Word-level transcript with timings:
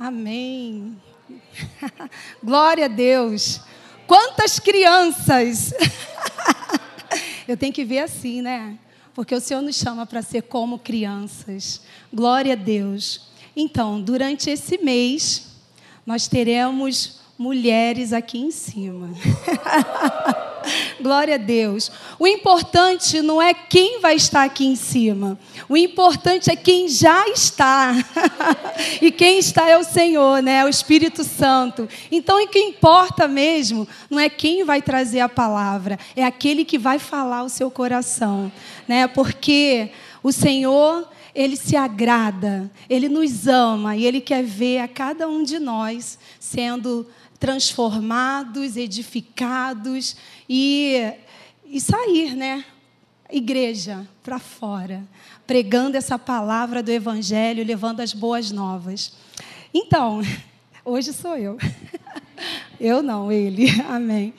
Amém. 0.00 0.96
Glória 2.42 2.86
a 2.86 2.88
Deus. 2.88 3.60
Quantas 4.06 4.58
crianças! 4.58 5.74
Eu 7.46 7.54
tenho 7.54 7.70
que 7.70 7.84
ver 7.84 7.98
assim, 7.98 8.40
né? 8.40 8.78
Porque 9.12 9.34
o 9.34 9.40
Senhor 9.40 9.60
nos 9.60 9.76
chama 9.76 10.06
para 10.06 10.22
ser 10.22 10.44
como 10.44 10.78
crianças. 10.78 11.82
Glória 12.10 12.54
a 12.54 12.56
Deus. 12.56 13.28
Então, 13.54 14.00
durante 14.00 14.48
esse 14.48 14.78
mês, 14.78 15.48
nós 16.06 16.26
teremos 16.26 17.20
mulheres 17.36 18.14
aqui 18.14 18.38
em 18.38 18.50
cima. 18.50 19.10
Glória 21.00 21.34
a 21.34 21.38
Deus. 21.38 21.90
O 22.18 22.26
importante 22.26 23.20
não 23.20 23.40
é 23.40 23.52
quem 23.54 24.00
vai 24.00 24.14
estar 24.14 24.44
aqui 24.44 24.66
em 24.66 24.76
cima. 24.76 25.38
O 25.68 25.76
importante 25.76 26.50
é 26.50 26.56
quem 26.56 26.88
já 26.88 27.26
está. 27.28 27.92
e 29.00 29.10
quem 29.10 29.38
está 29.38 29.68
é 29.68 29.76
o 29.76 29.84
Senhor, 29.84 30.42
né? 30.42 30.60
É 30.60 30.64
o 30.64 30.68
Espírito 30.68 31.24
Santo. 31.24 31.88
Então, 32.10 32.42
o 32.42 32.48
que 32.48 32.58
importa 32.58 33.26
mesmo 33.26 33.86
não 34.08 34.18
é 34.18 34.28
quem 34.28 34.64
vai 34.64 34.82
trazer 34.82 35.20
a 35.20 35.28
palavra, 35.28 35.98
é 36.14 36.24
aquele 36.24 36.64
que 36.64 36.78
vai 36.78 36.98
falar 36.98 37.42
o 37.42 37.48
seu 37.48 37.70
coração, 37.70 38.50
né? 38.86 39.06
Porque 39.06 39.90
o 40.22 40.32
Senhor 40.32 41.08
ele 41.34 41.56
se 41.56 41.76
agrada, 41.76 42.70
ele 42.88 43.08
nos 43.08 43.46
ama 43.46 43.96
e 43.96 44.04
ele 44.04 44.20
quer 44.20 44.42
ver 44.42 44.80
a 44.80 44.88
cada 44.88 45.28
um 45.28 45.42
de 45.42 45.58
nós 45.58 46.18
sendo 46.40 47.06
transformados, 47.40 48.76
edificados 48.76 50.14
e, 50.46 51.12
e 51.64 51.80
sair, 51.80 52.36
né? 52.36 52.64
Igreja 53.32 54.06
para 54.22 54.38
fora, 54.38 55.02
pregando 55.46 55.96
essa 55.96 56.18
palavra 56.18 56.82
do 56.82 56.90
Evangelho, 56.90 57.64
levando 57.64 58.00
as 58.00 58.12
boas 58.12 58.50
novas. 58.50 59.14
Então, 59.72 60.20
hoje 60.84 61.14
sou 61.14 61.36
eu. 61.36 61.56
Eu 62.78 63.02
não, 63.02 63.30
ele. 63.30 63.66
Amém. 63.86 64.32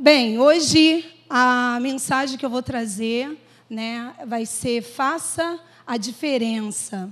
Bem, 0.00 0.38
hoje 0.38 1.04
a 1.28 1.78
mensagem 1.80 2.38
que 2.38 2.44
eu 2.44 2.48
vou 2.48 2.62
trazer, 2.62 3.36
né, 3.68 4.14
vai 4.26 4.46
ser 4.46 4.82
faça 4.82 5.60
a 5.86 5.98
diferença. 5.98 7.10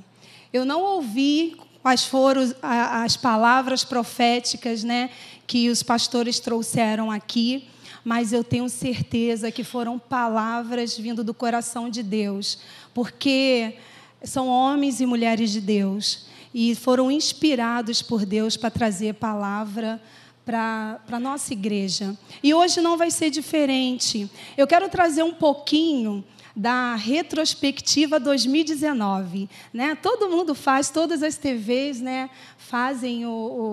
Eu 0.50 0.64
não 0.64 0.80
ouvi 0.80 1.54
quais 1.82 2.04
foram 2.04 2.54
as 2.62 3.16
palavras 3.16 3.82
proféticas 3.82 4.84
né, 4.84 5.10
que 5.46 5.68
os 5.68 5.82
pastores 5.82 6.38
trouxeram 6.38 7.10
aqui, 7.10 7.68
mas 8.04 8.32
eu 8.32 8.42
tenho 8.42 8.68
certeza 8.68 9.50
que 9.50 9.64
foram 9.64 9.98
palavras 9.98 10.96
vindo 10.96 11.24
do 11.24 11.34
coração 11.34 11.90
de 11.90 12.02
Deus, 12.02 12.58
porque 12.94 13.76
são 14.22 14.48
homens 14.48 15.00
e 15.00 15.06
mulheres 15.06 15.50
de 15.50 15.60
Deus 15.60 16.26
e 16.54 16.74
foram 16.74 17.10
inspirados 17.10 18.00
por 18.00 18.24
Deus 18.24 18.56
para 18.56 18.70
trazer 18.70 19.14
palavra 19.14 20.00
para 20.44 21.00
a 21.10 21.20
nossa 21.20 21.52
igreja. 21.52 22.16
E 22.42 22.52
hoje 22.52 22.80
não 22.80 22.96
vai 22.96 23.10
ser 23.10 23.30
diferente. 23.30 24.28
Eu 24.56 24.66
quero 24.66 24.88
trazer 24.88 25.22
um 25.22 25.32
pouquinho 25.32 26.24
da 26.54 26.94
retrospectiva 26.94 28.20
2019. 28.20 29.48
Né? 29.72 29.94
Todo 29.94 30.28
mundo 30.28 30.54
faz, 30.54 30.90
todas 30.90 31.22
as 31.22 31.36
TVs 31.36 32.00
né, 32.00 32.30
fazem 32.56 33.26
o, 33.26 33.30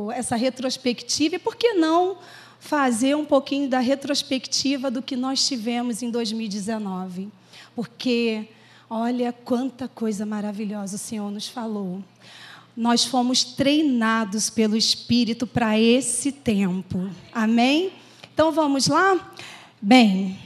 o, 0.08 0.12
essa 0.12 0.36
retrospectiva, 0.36 1.36
e 1.36 1.40
por 1.40 1.56
que 1.56 1.74
não 1.74 2.18
fazer 2.60 3.16
um 3.16 3.26
pouquinho 3.26 3.70
da 3.70 3.80
retrospectiva 3.80 4.92
do 4.92 5.02
que 5.02 5.16
nós 5.16 5.46
tivemos 5.46 6.02
em 6.02 6.10
2019? 6.10 7.30
Porque, 7.76 8.48
olha 8.90 9.32
quanta 9.32 9.88
coisa 9.88 10.26
maravilhosa 10.26 10.96
o 10.96 11.00
Senhor 11.00 11.30
nos 11.32 11.48
falou. 11.48 12.04
Nós 12.76 13.04
fomos 13.04 13.44
treinados 13.44 14.50
pelo 14.50 14.78
Espírito 14.78 15.46
para 15.46 15.78
esse 15.78 16.32
tempo. 16.32 17.10
Amém? 17.34 17.92
Então 18.34 18.52
vamos 18.52 18.88
lá? 18.88 19.34
Bem, 19.82 20.38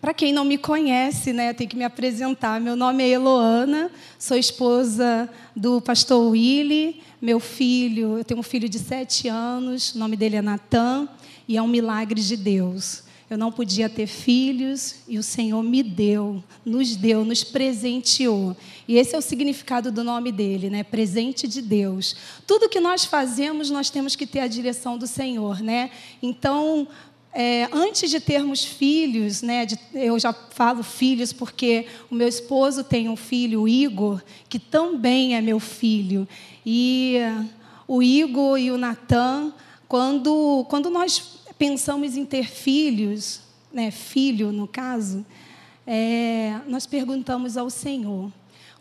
para 0.00 0.14
quem 0.14 0.32
não 0.32 0.44
me 0.44 0.56
conhece, 0.56 1.32
né, 1.32 1.52
tenho 1.52 1.68
que 1.68 1.76
me 1.76 1.84
apresentar. 1.84 2.60
Meu 2.60 2.76
nome 2.76 3.02
é 3.02 3.08
Eloana, 3.08 3.90
sou 4.18 4.36
esposa 4.36 5.28
do 5.54 5.80
pastor 5.80 6.30
Willy. 6.30 7.02
Meu 7.20 7.40
filho, 7.40 8.18
eu 8.18 8.24
tenho 8.24 8.38
um 8.38 8.44
filho 8.44 8.68
de 8.68 8.78
sete 8.78 9.26
anos, 9.26 9.94
o 9.94 9.98
nome 9.98 10.16
dele 10.16 10.36
é 10.36 10.42
Natan, 10.42 11.08
e 11.48 11.56
é 11.56 11.62
um 11.62 11.66
milagre 11.66 12.20
de 12.20 12.36
Deus. 12.36 13.02
Eu 13.30 13.36
não 13.36 13.52
podia 13.52 13.90
ter 13.90 14.06
filhos 14.06 14.94
e 15.06 15.18
o 15.18 15.22
Senhor 15.22 15.62
me 15.62 15.82
deu, 15.82 16.42
nos 16.64 16.96
deu, 16.96 17.26
nos 17.26 17.44
presenteou. 17.44 18.56
E 18.86 18.96
esse 18.96 19.14
é 19.14 19.18
o 19.18 19.22
significado 19.22 19.92
do 19.92 20.02
nome 20.02 20.32
dele, 20.32 20.70
né? 20.70 20.82
Presente 20.82 21.46
de 21.46 21.60
Deus. 21.60 22.16
Tudo 22.46 22.70
que 22.70 22.80
nós 22.80 23.04
fazemos, 23.04 23.68
nós 23.68 23.90
temos 23.90 24.16
que 24.16 24.26
ter 24.26 24.40
a 24.40 24.46
direção 24.46 24.96
do 24.96 25.06
Senhor, 25.06 25.60
né? 25.60 25.90
Então, 26.22 26.88
é, 27.32 27.68
antes 27.72 28.10
de 28.10 28.20
termos 28.20 28.64
filhos, 28.64 29.42
né, 29.42 29.66
de, 29.66 29.78
eu 29.94 30.18
já 30.18 30.32
falo 30.32 30.82
filhos 30.82 31.32
porque 31.32 31.86
o 32.10 32.14
meu 32.14 32.26
esposo 32.26 32.82
tem 32.82 33.08
um 33.08 33.16
filho, 33.16 33.62
o 33.62 33.68
Igor, 33.68 34.22
que 34.48 34.58
também 34.58 35.36
é 35.36 35.40
meu 35.40 35.60
filho. 35.60 36.26
E 36.64 37.18
o 37.86 38.02
Igor 38.02 38.58
e 38.58 38.70
o 38.70 38.78
Natan, 38.78 39.52
quando, 39.86 40.66
quando 40.68 40.90
nós 40.90 41.40
pensamos 41.58 42.16
em 42.16 42.24
ter 42.24 42.46
filhos, 42.46 43.40
né, 43.72 43.90
filho 43.90 44.52
no 44.52 44.66
caso, 44.66 45.24
é, 45.86 46.60
nós 46.66 46.86
perguntamos 46.86 47.56
ao 47.56 47.70
Senhor: 47.70 48.30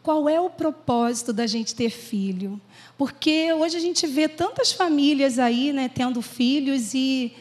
qual 0.03 0.27
é 0.27 0.39
o 0.39 0.49
propósito 0.49 1.31
da 1.33 1.45
gente 1.47 1.75
ter 1.75 1.89
filho? 1.89 2.59
Porque 2.97 3.53
hoje 3.53 3.77
a 3.77 3.79
gente 3.79 4.07
vê 4.07 4.27
tantas 4.27 4.71
famílias 4.71 5.37
aí, 5.37 5.71
né, 5.71 5.89
tendo 5.89 6.21
filhos 6.21 6.93
e 6.93 7.33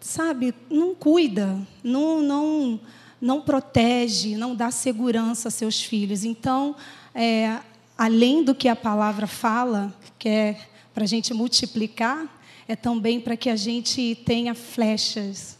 sabe, 0.00 0.54
não 0.70 0.94
cuida, 0.94 1.58
não, 1.82 2.22
não, 2.22 2.80
não 3.20 3.40
protege, 3.40 4.36
não 4.36 4.54
dá 4.54 4.70
segurança 4.70 5.48
a 5.48 5.50
seus 5.50 5.82
filhos. 5.82 6.24
Então, 6.24 6.74
é, 7.14 7.58
além 7.96 8.42
do 8.42 8.54
que 8.54 8.68
a 8.68 8.76
palavra 8.76 9.26
fala, 9.26 9.94
que 10.18 10.28
é 10.28 10.60
para 10.94 11.04
a 11.04 11.06
gente 11.06 11.34
multiplicar, 11.34 12.26
é 12.66 12.76
também 12.76 13.20
para 13.20 13.36
que 13.36 13.50
a 13.50 13.56
gente 13.56 14.20
tenha 14.24 14.54
flechas 14.54 15.57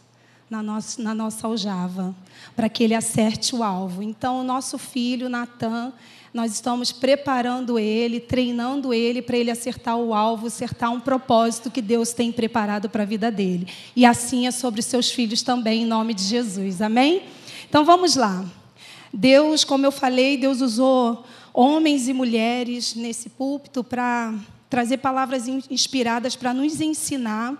na 0.49 0.63
nossa, 0.63 1.01
na 1.01 1.13
nossa 1.13 1.47
aljava, 1.47 2.15
para 2.55 2.67
que 2.67 2.83
ele 2.83 2.95
acerte 2.95 3.55
o 3.55 3.63
alvo. 3.63 4.01
Então, 4.01 4.41
o 4.41 4.43
nosso 4.43 4.77
filho, 4.77 5.29
Natan, 5.29 5.93
nós 6.33 6.53
estamos 6.53 6.91
preparando 6.91 7.79
ele, 7.79 8.19
treinando 8.19 8.93
ele 8.93 9.21
para 9.21 9.37
ele 9.37 9.51
acertar 9.51 9.97
o 9.97 10.13
alvo, 10.13 10.47
acertar 10.47 10.91
um 10.91 10.99
propósito 10.99 11.71
que 11.71 11.81
Deus 11.81 12.13
tem 12.13 12.31
preparado 12.31 12.89
para 12.89 13.03
a 13.03 13.05
vida 13.05 13.31
dele. 13.31 13.67
E 13.95 14.05
assim 14.05 14.47
é 14.47 14.51
sobre 14.51 14.81
seus 14.81 15.11
filhos 15.11 15.41
também, 15.41 15.83
em 15.83 15.85
nome 15.85 16.13
de 16.13 16.23
Jesus. 16.23 16.81
Amém? 16.81 17.23
Então 17.67 17.83
vamos 17.83 18.15
lá. 18.15 18.45
Deus, 19.11 19.63
como 19.63 19.85
eu 19.85 19.91
falei, 19.91 20.37
Deus 20.37 20.61
usou 20.61 21.25
homens 21.51 22.07
e 22.07 22.13
mulheres 22.13 22.93
nesse 22.93 23.29
púlpito 23.29 23.83
para 23.83 24.33
trazer 24.69 24.97
palavras 24.97 25.47
inspiradas 25.47 26.35
para 26.35 26.53
nos 26.53 26.79
ensinar, 26.79 27.55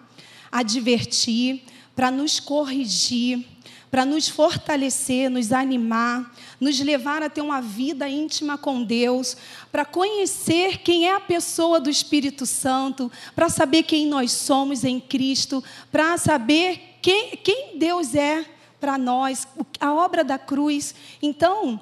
advertir, 0.51 1.63
para 1.99 2.09
nos 2.09 2.39
corrigir 2.39 3.45
para 3.91 4.05
nos 4.05 4.29
fortalecer, 4.29 5.29
nos 5.29 5.51
animar, 5.51 6.33
nos 6.61 6.79
levar 6.79 7.21
a 7.23 7.29
ter 7.29 7.41
uma 7.41 7.59
vida 7.59 8.07
íntima 8.07 8.55
com 8.55 8.83
Deus, 8.83 9.35
para 9.71 9.83
conhecer 9.83 10.77
quem 10.77 11.07
é 11.07 11.15
a 11.15 11.19
pessoa 11.19 11.79
do 11.79 11.89
Espírito 11.89 12.45
Santo, 12.45 13.11
para 13.35 13.49
saber 13.49 13.83
quem 13.83 14.05
nós 14.05 14.31
somos 14.31 14.83
em 14.85 14.99
Cristo, 14.99 15.61
para 15.91 16.17
saber 16.19 16.99
quem, 17.01 17.31
quem 17.43 17.77
Deus 17.79 18.13
é 18.13 18.45
para 18.79 18.95
nós, 18.95 19.47
a 19.79 19.91
obra 19.91 20.23
da 20.23 20.37
cruz. 20.37 20.93
Então, 21.19 21.81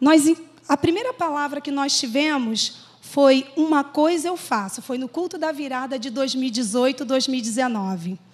nós, 0.00 0.32
a 0.66 0.76
primeira 0.76 1.12
palavra 1.12 1.60
que 1.60 1.72
nós 1.72 1.98
tivemos 1.98 2.86
foi 3.02 3.46
uma 3.56 3.82
coisa 3.82 4.28
eu 4.28 4.36
faço, 4.36 4.80
foi 4.80 4.96
no 4.96 5.08
culto 5.08 5.36
da 5.36 5.50
virada 5.50 5.98
de 5.98 6.08
2018, 6.08 7.04
2019 7.04 8.27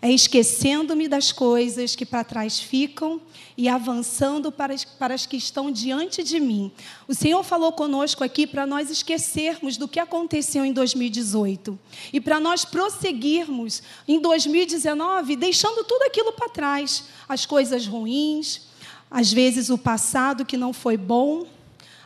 é 0.00 0.10
esquecendo-me 0.10 1.08
das 1.08 1.32
coisas 1.32 1.96
que 1.96 2.06
para 2.06 2.22
trás 2.22 2.60
ficam 2.60 3.20
e 3.56 3.68
avançando 3.68 4.52
para 4.52 4.72
as, 4.72 4.84
para 4.84 5.14
as 5.14 5.26
que 5.26 5.36
estão 5.36 5.72
diante 5.72 6.22
de 6.22 6.38
mim. 6.38 6.70
O 7.08 7.14
Senhor 7.14 7.42
falou 7.42 7.72
conosco 7.72 8.22
aqui 8.22 8.46
para 8.46 8.66
nós 8.66 8.90
esquecermos 8.90 9.76
do 9.76 9.88
que 9.88 9.98
aconteceu 9.98 10.64
em 10.64 10.72
2018 10.72 11.76
e 12.12 12.20
para 12.20 12.38
nós 12.38 12.64
prosseguirmos 12.64 13.82
em 14.06 14.20
2019, 14.20 15.34
deixando 15.34 15.82
tudo 15.82 16.02
aquilo 16.04 16.32
para 16.32 16.48
trás, 16.48 17.04
as 17.28 17.44
coisas 17.44 17.86
ruins, 17.86 18.68
às 19.10 19.32
vezes 19.32 19.68
o 19.68 19.78
passado 19.78 20.44
que 20.44 20.56
não 20.56 20.72
foi 20.72 20.96
bom, 20.96 21.44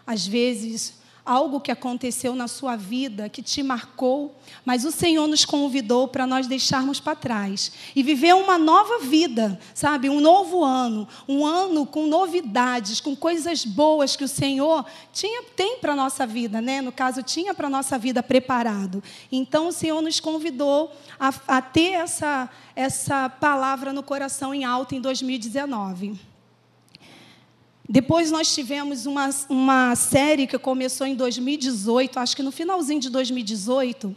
às 0.07 0.27
vezes 0.27 1.02
algo 1.25 1.61
que 1.61 1.71
aconteceu 1.71 2.35
na 2.35 2.49
sua 2.49 2.75
vida 2.75 3.29
que 3.29 3.43
te 3.43 3.63
marcou, 3.63 4.35
mas 4.65 4.85
o 4.85 4.91
Senhor 4.91 5.27
nos 5.29 5.45
convidou 5.45 6.09
para 6.09 6.27
nós 6.27 6.47
deixarmos 6.47 6.99
para 6.99 7.15
trás 7.15 7.73
e 7.95 8.03
viver 8.03 8.35
uma 8.35 8.59
nova 8.59 8.99
vida, 8.99 9.59
sabe? 9.73 10.11
Um 10.11 10.21
novo 10.21 10.65
ano, 10.65 11.07
um 11.29 11.47
ano 11.47 11.87
com 11.87 12.07
novidades, 12.07 13.01
com 13.01 13.15
coisas 13.15 13.65
boas 13.65 14.17
que 14.17 14.25
o 14.25 14.29
Senhor 14.29 14.85
tinha 15.13 15.43
tem 15.55 15.79
para 15.79 15.95
nossa 15.95 16.27
vida, 16.27 16.61
né? 16.61 16.81
No 16.81 16.91
caso 16.91 17.23
tinha 17.23 17.55
para 17.55 17.71
nossa 17.71 17.97
vida 17.97 18.23
preparado. 18.23 19.03
Então 19.31 19.69
o 19.69 19.73
Senhor 19.73 20.01
nos 20.03 20.19
convidou 20.19 20.93
a, 21.19 21.33
a 21.47 21.63
ter 21.63 21.93
essa 21.93 22.51
essa 22.75 23.29
palavra 23.29 23.93
no 23.93 24.03
coração 24.03 24.55
em 24.55 24.65
alta 24.65 24.95
em 24.95 25.01
2019. 25.01 26.32
Depois 27.89 28.31
nós 28.31 28.55
tivemos 28.55 29.07
uma, 29.07 29.29
uma 29.49 29.97
série 29.97 30.47
que 30.47 30.59
começou 30.59 31.07
em 31.07 31.15
2018, 31.15 32.19
acho 32.19 32.37
que 32.37 32.43
no 32.43 32.53
finalzinho 32.53 33.01
de 33.01 33.11
2018, 33.11 34.15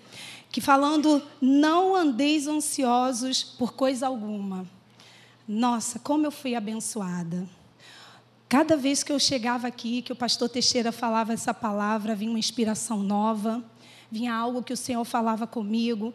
que 0.52 0.62
falando 0.62 1.22
não 1.42 1.96
andeis 1.96 2.48
ansiosos 2.48 3.44
por 3.44 3.74
coisa 3.74 4.08
alguma. 4.08 4.66
Nossa, 5.48 6.00
como 6.00 6.26
eu 6.26 6.32
fui 6.32 6.56
abençoada. 6.56 7.48
Cada 8.48 8.78
vez 8.78 9.04
que 9.04 9.12
eu 9.12 9.20
chegava 9.20 9.68
aqui, 9.68 10.02
que 10.02 10.14
o 10.14 10.16
pastor 10.16 10.48
Teixeira 10.48 10.92
falava 10.92 11.34
essa 11.34 11.54
palavra, 11.54 12.16
vinha 12.16 12.30
uma 12.30 12.40
inspiração 12.40 13.02
nova, 13.02 13.64
vinha 14.12 14.34
algo 14.34 14.64
que 14.64 14.72
o 14.74 14.78
Senhor 14.78 15.04
falava 15.04 15.48
comigo 15.48 16.14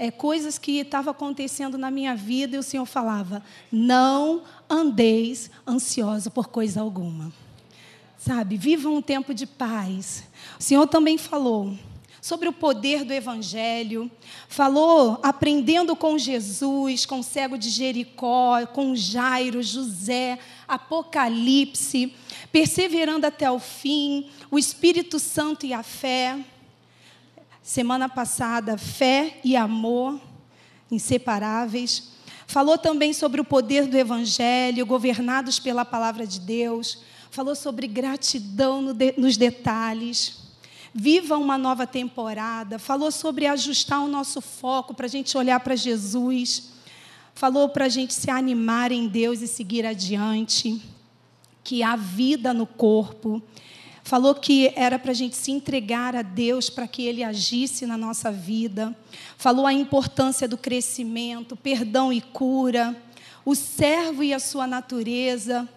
é, 0.00 0.10
coisas 0.10 0.58
que 0.58 0.78
estavam 0.78 1.10
acontecendo 1.10 1.76
na 1.76 1.90
minha 1.90 2.14
vida 2.14 2.56
e 2.56 2.58
o 2.58 2.62
Senhor 2.62 2.86
falava: 2.86 3.42
não 3.70 4.42
andeis 4.70 5.50
ansiosa 5.66 6.30
por 6.30 6.48
coisa 6.48 6.80
alguma. 6.80 7.32
Sabe, 8.16 8.56
vivam 8.56 8.96
um 8.96 9.02
tempo 9.02 9.34
de 9.34 9.46
paz. 9.46 10.24
O 10.58 10.62
Senhor 10.62 10.86
também 10.86 11.18
falou 11.18 11.76
sobre 12.20 12.48
o 12.48 12.52
poder 12.52 13.02
do 13.02 13.12
Evangelho, 13.14 14.10
falou 14.46 15.18
aprendendo 15.22 15.96
com 15.96 16.18
Jesus, 16.18 17.06
com 17.06 17.20
o 17.20 17.24
cego 17.24 17.56
de 17.56 17.70
Jericó, 17.70 18.66
com 18.66 18.94
Jairo, 18.94 19.62
José, 19.62 20.38
Apocalipse, 20.68 22.14
perseverando 22.52 23.26
até 23.26 23.50
o 23.50 23.58
fim, 23.58 24.28
o 24.50 24.58
Espírito 24.58 25.18
Santo 25.18 25.64
e 25.64 25.72
a 25.72 25.82
fé. 25.82 26.38
Semana 27.62 28.08
passada, 28.08 28.76
fé 28.76 29.38
e 29.42 29.56
amor 29.56 30.20
inseparáveis. 30.90 32.09
Falou 32.50 32.76
também 32.76 33.12
sobre 33.12 33.40
o 33.40 33.44
poder 33.44 33.86
do 33.86 33.96
Evangelho, 33.96 34.84
governados 34.84 35.60
pela 35.60 35.84
palavra 35.84 36.26
de 36.26 36.40
Deus. 36.40 36.98
Falou 37.30 37.54
sobre 37.54 37.86
gratidão 37.86 38.82
nos 39.16 39.36
detalhes. 39.36 40.36
Viva 40.92 41.38
uma 41.38 41.56
nova 41.56 41.86
temporada. 41.86 42.76
Falou 42.76 43.12
sobre 43.12 43.46
ajustar 43.46 44.02
o 44.02 44.08
nosso 44.08 44.40
foco 44.40 44.92
para 44.92 45.06
a 45.06 45.08
gente 45.08 45.38
olhar 45.38 45.60
para 45.60 45.76
Jesus. 45.76 46.72
Falou 47.36 47.68
para 47.68 47.84
a 47.84 47.88
gente 47.88 48.12
se 48.12 48.28
animar 48.28 48.90
em 48.90 49.06
Deus 49.06 49.42
e 49.42 49.46
seguir 49.46 49.86
adiante. 49.86 50.82
Que 51.62 51.84
há 51.84 51.94
vida 51.94 52.52
no 52.52 52.66
corpo 52.66 53.40
Falou 54.10 54.34
que 54.34 54.72
era 54.74 54.98
para 54.98 55.12
a 55.12 55.14
gente 55.14 55.36
se 55.36 55.52
entregar 55.52 56.16
a 56.16 56.22
Deus 56.22 56.68
para 56.68 56.88
que 56.88 57.02
Ele 57.02 57.22
agisse 57.22 57.86
na 57.86 57.96
nossa 57.96 58.32
vida. 58.32 58.92
Falou 59.38 59.64
a 59.64 59.72
importância 59.72 60.48
do 60.48 60.58
crescimento, 60.58 61.54
perdão 61.54 62.12
e 62.12 62.20
cura, 62.20 63.00
o 63.44 63.54
servo 63.54 64.24
e 64.24 64.34
a 64.34 64.40
sua 64.40 64.66
natureza, 64.66 65.68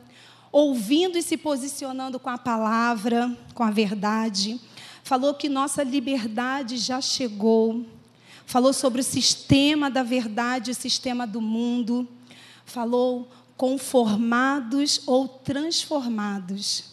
ouvindo 0.52 1.16
e 1.16 1.22
se 1.22 1.38
posicionando 1.38 2.20
com 2.20 2.28
a 2.28 2.40
palavra, 2.40 3.38
com 3.54 3.62
a 3.62 3.70
verdade. 3.70 4.60
Falou 5.04 5.36
que 5.36 5.48
nossa 5.48 5.84
liberdade 5.84 6.78
já 6.78 7.00
chegou. 7.00 7.86
Falou 8.48 8.74
sobre 8.74 9.02
o 9.02 9.04
sistema 9.04 9.92
da 9.92 10.02
verdade, 10.02 10.72
o 10.72 10.76
sistema 10.76 11.28
do 11.28 11.40
mundo. 11.40 12.08
Falou 12.66 13.30
conformados 13.56 15.02
ou 15.06 15.28
transformados. 15.28 16.93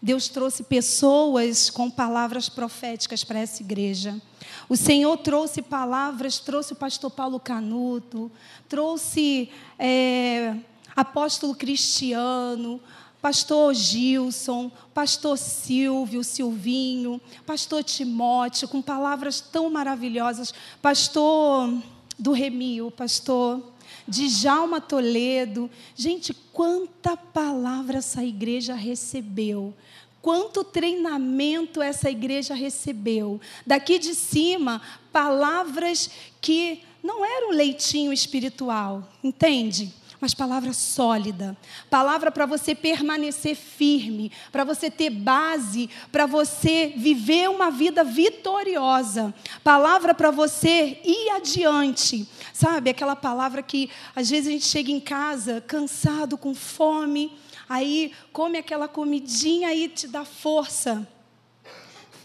Deus 0.00 0.28
trouxe 0.28 0.62
pessoas 0.62 1.70
com 1.70 1.90
palavras 1.90 2.48
proféticas 2.48 3.24
para 3.24 3.40
essa 3.40 3.62
igreja. 3.62 4.20
O 4.68 4.76
Senhor 4.76 5.16
trouxe 5.18 5.60
palavras, 5.60 6.38
trouxe 6.38 6.72
o 6.72 6.76
pastor 6.76 7.10
Paulo 7.10 7.40
Canuto, 7.40 8.30
trouxe 8.68 9.50
é, 9.78 10.54
apóstolo 10.94 11.54
Cristiano, 11.54 12.80
pastor 13.20 13.74
Gilson, 13.74 14.70
pastor 14.94 15.36
Silvio, 15.36 16.22
Silvinho, 16.22 17.20
pastor 17.44 17.82
Timóteo, 17.82 18.68
com 18.68 18.80
palavras 18.80 19.40
tão 19.40 19.68
maravilhosas, 19.68 20.54
pastor 20.80 21.72
do 22.18 22.32
Remil, 22.32 22.90
pastor 22.90 23.62
Djalma 24.08 24.80
Toledo. 24.80 25.70
Gente, 25.94 26.34
quanta 26.52 27.16
palavra 27.16 27.98
essa 27.98 28.24
igreja 28.24 28.74
recebeu 28.74 29.74
quanto 30.20 30.64
treinamento 30.64 31.80
essa 31.80 32.10
igreja 32.10 32.54
recebeu. 32.54 33.40
Daqui 33.66 33.98
de 33.98 34.14
cima, 34.14 34.82
palavras 35.12 36.10
que 36.40 36.82
não 37.02 37.24
eram 37.24 37.50
leitinho 37.50 38.12
espiritual, 38.12 39.08
entende? 39.22 39.92
Mas 40.20 40.34
palavra 40.34 40.72
sólida, 40.72 41.56
palavra 41.88 42.32
para 42.32 42.44
você 42.44 42.74
permanecer 42.74 43.54
firme, 43.54 44.32
para 44.50 44.64
você 44.64 44.90
ter 44.90 45.10
base, 45.10 45.88
para 46.10 46.26
você 46.26 46.92
viver 46.96 47.48
uma 47.48 47.70
vida 47.70 48.02
vitoriosa, 48.02 49.32
palavra 49.62 50.12
para 50.12 50.32
você 50.32 51.00
ir 51.04 51.30
adiante, 51.30 52.28
sabe? 52.52 52.90
Aquela 52.90 53.14
palavra 53.14 53.62
que 53.62 53.88
às 54.14 54.28
vezes 54.28 54.48
a 54.48 54.50
gente 54.50 54.66
chega 54.66 54.90
em 54.90 54.98
casa 54.98 55.60
cansado, 55.60 56.36
com 56.36 56.52
fome, 56.52 57.32
aí 57.68 58.12
come 58.32 58.58
aquela 58.58 58.88
comidinha 58.88 59.72
e 59.72 59.88
te 59.88 60.08
dá 60.08 60.24
força. 60.24 61.06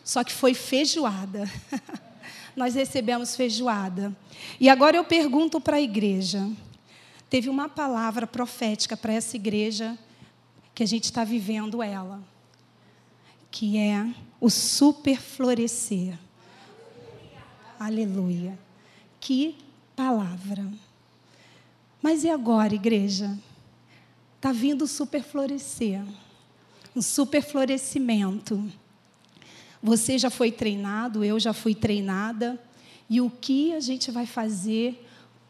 Só 0.04 0.24
que 0.24 0.34
foi 0.34 0.56
feijoada. 0.56 1.50
Nós 2.56 2.74
recebemos 2.74 3.36
feijoada. 3.36 4.16
E 4.60 4.68
agora 4.68 4.98
eu 4.98 5.04
pergunto 5.04 5.62
para 5.62 5.78
a 5.78 5.82
igreja: 5.82 6.48
teve 7.34 7.50
uma 7.50 7.68
palavra 7.68 8.28
profética 8.28 8.96
para 8.96 9.12
essa 9.12 9.36
igreja 9.36 9.98
que 10.76 10.84
a 10.84 10.86
gente 10.86 11.06
está 11.06 11.24
vivendo 11.24 11.82
ela, 11.82 12.22
que 13.50 13.76
é 13.76 14.08
o 14.40 14.52
super 14.52 15.20
florescer. 15.20 16.16
Aleluia. 17.80 18.56
Que 19.20 19.58
palavra. 19.96 20.72
Mas 22.04 22.24
e 22.24 22.30
agora, 22.30 22.76
igreja? 22.76 23.36
está 24.36 24.52
vindo 24.52 24.86
super 24.86 25.24
florescer, 25.24 26.04
um 26.96 27.02
super 27.02 27.42
florescimento. 27.42 28.72
Você 29.82 30.20
já 30.20 30.30
foi 30.30 30.52
treinado, 30.52 31.24
eu 31.24 31.40
já 31.40 31.52
fui 31.52 31.74
treinada, 31.74 32.62
e 33.10 33.20
o 33.20 33.28
que 33.28 33.74
a 33.74 33.80
gente 33.80 34.12
vai 34.12 34.28
fazer 34.28 35.04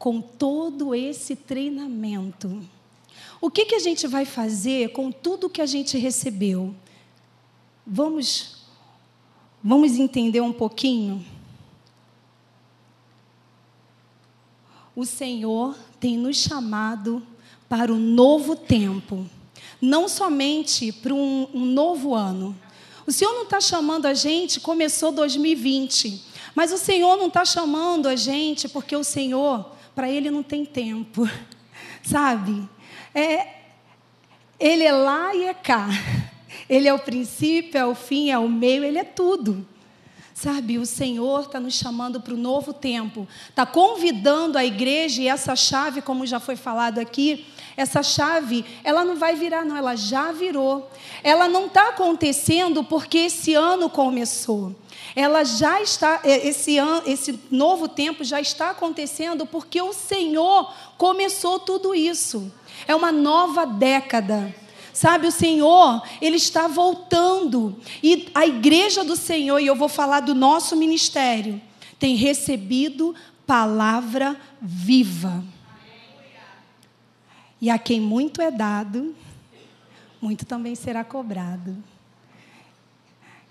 com 0.04 0.20
todo 0.20 0.94
esse 0.94 1.34
treinamento? 1.34 2.62
O 3.40 3.50
que, 3.50 3.64
que 3.64 3.76
a 3.76 3.80
gente 3.80 4.06
vai 4.06 4.26
fazer 4.26 4.92
com 4.92 5.10
tudo 5.10 5.50
que 5.50 5.62
a 5.62 5.66
gente 5.66 5.98
recebeu? 5.98 6.76
Vamos, 7.88 8.66
vamos 9.64 9.94
entender 9.94 10.42
um 10.42 10.52
pouquinho? 10.52 11.26
O 14.94 15.06
Senhor 15.06 15.74
tem 16.02 16.18
nos 16.18 16.36
chamado 16.36 17.26
para 17.70 17.90
o 17.90 17.98
novo 17.98 18.58
tempo, 18.58 19.26
não 19.82 20.10
somente 20.10 20.92
para 20.92 21.14
um, 21.14 21.48
um 21.54 21.64
novo 21.64 22.14
ano. 22.14 22.54
O 23.08 23.12
Senhor 23.14 23.32
não 23.32 23.44
está 23.44 23.62
chamando 23.62 24.06
a 24.06 24.14
gente, 24.14 24.60
começou 24.60 25.14
2020, 25.14 26.22
mas 26.54 26.74
o 26.74 26.78
Senhor 26.78 27.16
não 27.16 27.28
está 27.28 27.46
chamando 27.46 28.08
a 28.08 28.18
gente 28.18 28.68
porque 28.68 28.98
o 28.98 29.04
Senhor, 29.06 29.72
para 29.96 30.10
Ele 30.10 30.32
não 30.32 30.44
tem 30.44 30.66
tempo, 30.66 31.30
sabe? 32.04 32.68
É, 33.14 33.48
ele 34.60 34.84
é 34.84 34.92
lá 34.92 35.36
e 35.36 35.46
é 35.46 35.54
cá. 35.54 35.88
Ele 36.70 36.88
é 36.88 36.94
o 36.94 37.00
princípio, 37.00 37.78
é 37.78 37.86
o 37.86 37.94
fim, 37.94 38.30
é 38.30 38.38
o 38.38 38.48
meio, 38.48 38.84
Ele 38.84 38.98
é 38.98 39.04
tudo. 39.04 39.68
Sabe, 40.34 40.78
o 40.78 40.86
Senhor 40.86 41.42
está 41.42 41.60
nos 41.60 41.76
chamando 41.76 42.20
para 42.20 42.34
o 42.34 42.38
novo 42.38 42.74
tempo, 42.74 43.28
está 43.48 43.66
convidando 43.66 44.58
a 44.58 44.66
igreja 44.66 45.22
e 45.22 45.28
essa 45.28 45.56
chave, 45.56 46.02
como 46.02 46.26
já 46.26 46.40
foi 46.40 46.56
falado 46.56 47.00
aqui, 47.00 47.46
essa 47.76 48.04
chave, 48.04 48.64
ela 48.84 49.04
não 49.04 49.16
vai 49.16 49.36
virar, 49.36 49.66
não, 49.66 49.76
ela 49.76 49.96
já 49.96 50.32
virou. 50.32 50.90
Ela 51.24 51.48
não 51.48 51.66
está 51.66 51.90
acontecendo 51.90 52.84
porque 52.84 53.18
esse 53.20 53.54
ano 53.54 53.90
começou. 53.90 54.76
Ela 55.16 55.44
já 55.44 55.82
está, 55.82 56.22
é, 56.24 56.48
esse, 56.48 56.78
ano, 56.78 57.04
esse 57.06 57.40
novo 57.50 57.88
tempo 57.88 58.24
já 58.24 58.40
está 58.40 58.72
acontecendo 58.72 59.46
porque 59.46 59.82
o 59.82 59.94
Senhor 59.94 60.74
começou 60.98 61.60
tudo 61.60 61.94
isso. 61.94 62.52
É 62.88 62.96
uma 62.96 63.12
nova 63.12 63.66
década. 63.66 64.54
Sabe, 64.92 65.26
o 65.26 65.32
Senhor, 65.32 66.04
Ele 66.22 66.38
está 66.38 66.68
voltando. 66.68 67.76
E 68.02 68.30
a 68.36 68.46
igreja 68.46 69.04
do 69.04 69.16
Senhor, 69.16 69.60
e 69.60 69.66
eu 69.66 69.76
vou 69.76 69.90
falar 69.90 70.20
do 70.20 70.36
nosso 70.36 70.76
ministério, 70.76 71.60
tem 71.98 72.16
recebido 72.16 73.16
palavra 73.48 74.40
viva. 74.62 75.44
E 77.64 77.70
a 77.70 77.80
quem 77.80 78.02
muito 78.02 78.42
é 78.42 78.52
dado, 78.52 79.16
muito 80.22 80.46
também 80.46 80.76
será 80.76 81.02
cobrado. 81.02 81.82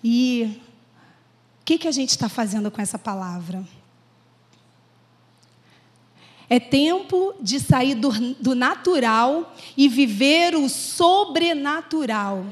E 0.04 0.60
o 1.58 1.64
que, 1.64 1.78
que 1.78 1.88
a 1.88 1.92
gente 1.92 2.10
está 2.10 2.28
fazendo 2.28 2.70
com 2.70 2.82
essa 2.82 2.98
palavra? 2.98 3.64
É 6.46 6.60
tempo 6.60 7.34
de 7.40 7.58
sair 7.58 7.94
do, 7.94 8.10
do 8.34 8.54
natural 8.54 9.54
e 9.78 9.88
viver 9.88 10.56
o 10.56 10.68
sobrenatural. 10.68 12.44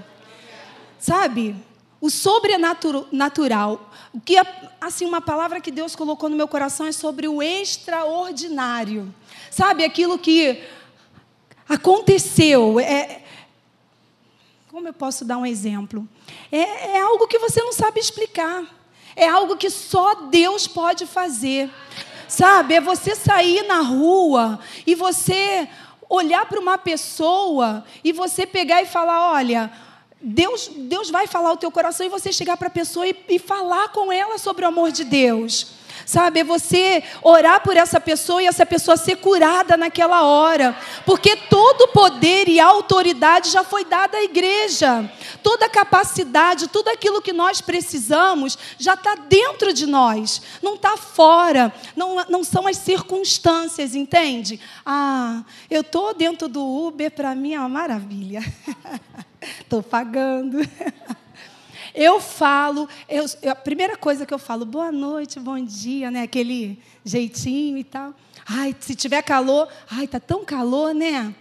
Sabe? 0.99 1.55
O 2.01 2.09
sobrenatural. 2.09 3.93
O 4.15 4.19
que 4.19 4.37
assim 4.81 5.05
uma 5.05 5.21
palavra 5.21 5.61
que 5.61 5.71
Deus 5.71 5.95
colocou 5.95 6.31
no 6.31 6.37
meu 6.37 6.49
coração 6.49 6.87
é 6.87 6.93
sobre 6.93 7.29
o 7.29 7.43
extraordinário. 7.43 9.15
Sabe 9.51 9.85
aquilo 9.85 10.19
que 10.19 10.80
aconteceu, 11.71 12.81
é, 12.81 13.23
como 14.69 14.89
eu 14.89 14.93
posso 14.93 15.25
dar 15.25 15.39
um 15.39 15.47
exemplo? 15.47 16.07
É, 16.51 16.97
é 16.97 17.01
algo 17.01 17.29
que 17.29 17.39
você 17.39 17.63
não 17.63 17.73
sabe 17.73 18.01
explicar. 18.01 18.65
É 19.15 19.29
algo 19.29 19.57
que 19.57 19.71
só 19.71 20.15
Deus 20.15 20.67
pode 20.67 21.07
fazer. 21.07 21.71
Sabe? 22.29 22.75
É 22.75 22.81
você 22.81 23.15
sair 23.15 23.63
na 23.67 23.81
rua 23.81 24.59
e 24.87 24.95
você 24.95 25.69
olhar 26.09 26.47
para 26.47 26.61
uma 26.61 26.77
pessoa 26.77 27.85
e 28.03 28.13
você 28.13 28.47
pegar 28.47 28.83
e 28.83 28.87
falar: 28.87 29.33
olha. 29.33 29.71
Deus, 30.23 30.71
Deus 30.77 31.09
vai 31.09 31.27
falar 31.27 31.51
o 31.51 31.57
teu 31.57 31.71
coração 31.71 32.05
e 32.05 32.11
você 32.11 32.31
chegar 32.31 32.55
para 32.59 32.67
a 32.67 32.71
pessoa 32.71 33.09
e, 33.09 33.17
e 33.27 33.39
falar 33.39 33.89
com 33.89 34.13
ela 34.13 34.37
sobre 34.37 34.67
o 34.67 34.69
amor 34.69 34.93
de 34.93 35.03
Deus. 35.03 35.80
Sabe, 36.07 36.41
é 36.41 36.45
você 36.45 37.03
orar 37.23 37.63
por 37.63 37.77
essa 37.77 38.01
pessoa 38.01 38.43
e 38.43 38.47
essa 38.47 38.67
pessoa 38.67 38.97
ser 38.97 39.17
curada 39.17 39.77
naquela 39.77 40.23
hora. 40.23 40.77
Porque 41.05 41.37
todo 41.37 41.89
poder 41.89 42.49
e 42.49 42.59
autoridade 42.59 43.51
já 43.51 43.63
foi 43.63 43.85
dada 43.85 44.19
à 44.19 44.23
igreja. 44.23 45.11
Toda 45.43 45.69
capacidade, 45.69 46.69
tudo 46.69 46.89
aquilo 46.89 47.23
que 47.23 47.33
nós 47.33 47.61
precisamos 47.61 48.59
já 48.79 48.95
está 48.95 49.15
dentro 49.15 49.73
de 49.73 49.87
nós. 49.87 50.43
Não 50.63 50.75
está 50.75 50.97
fora. 50.97 51.73
Não, 51.95 52.25
não 52.29 52.45
são 52.45 52.67
as 52.67 52.77
circunstâncias, 52.77 53.95
entende? 53.95 54.61
Ah, 54.85 55.43
eu 55.71 55.83
estou 55.83 56.15
dentro 56.15 56.49
do 56.49 56.65
Uber, 56.65 57.11
para 57.11 57.35
mim 57.35 57.55
é 57.55 57.59
uma 57.59 57.69
maravilha. 57.69 58.41
Estou 59.61 59.83
pagando. 59.83 60.59
Eu 61.95 62.21
falo, 62.21 62.89
eu, 63.09 63.25
a 63.51 63.55
primeira 63.55 63.97
coisa 63.97 64.25
que 64.25 64.33
eu 64.33 64.39
falo, 64.39 64.65
boa 64.65 64.93
noite, 64.93 65.41
bom 65.41 65.63
dia, 65.63 66.11
né? 66.11 66.23
Aquele 66.23 66.79
jeitinho 67.05 67.79
e 67.79 67.85
tal. 67.85 68.15
Ai, 68.47 68.75
se 68.79 68.95
tiver 68.95 69.23
calor, 69.23 69.69
ai, 69.91 70.07
tá 70.07 70.21
tão 70.21 70.45
calor, 70.45 70.95
né? 70.95 71.35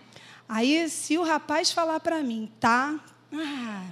Aí, 0.47 0.89
se 0.89 1.17
o 1.17 1.23
rapaz 1.23 1.71
falar 1.71 1.99
para 1.99 2.23
mim, 2.23 2.51
tá? 2.59 2.99
Ah, 3.31 3.85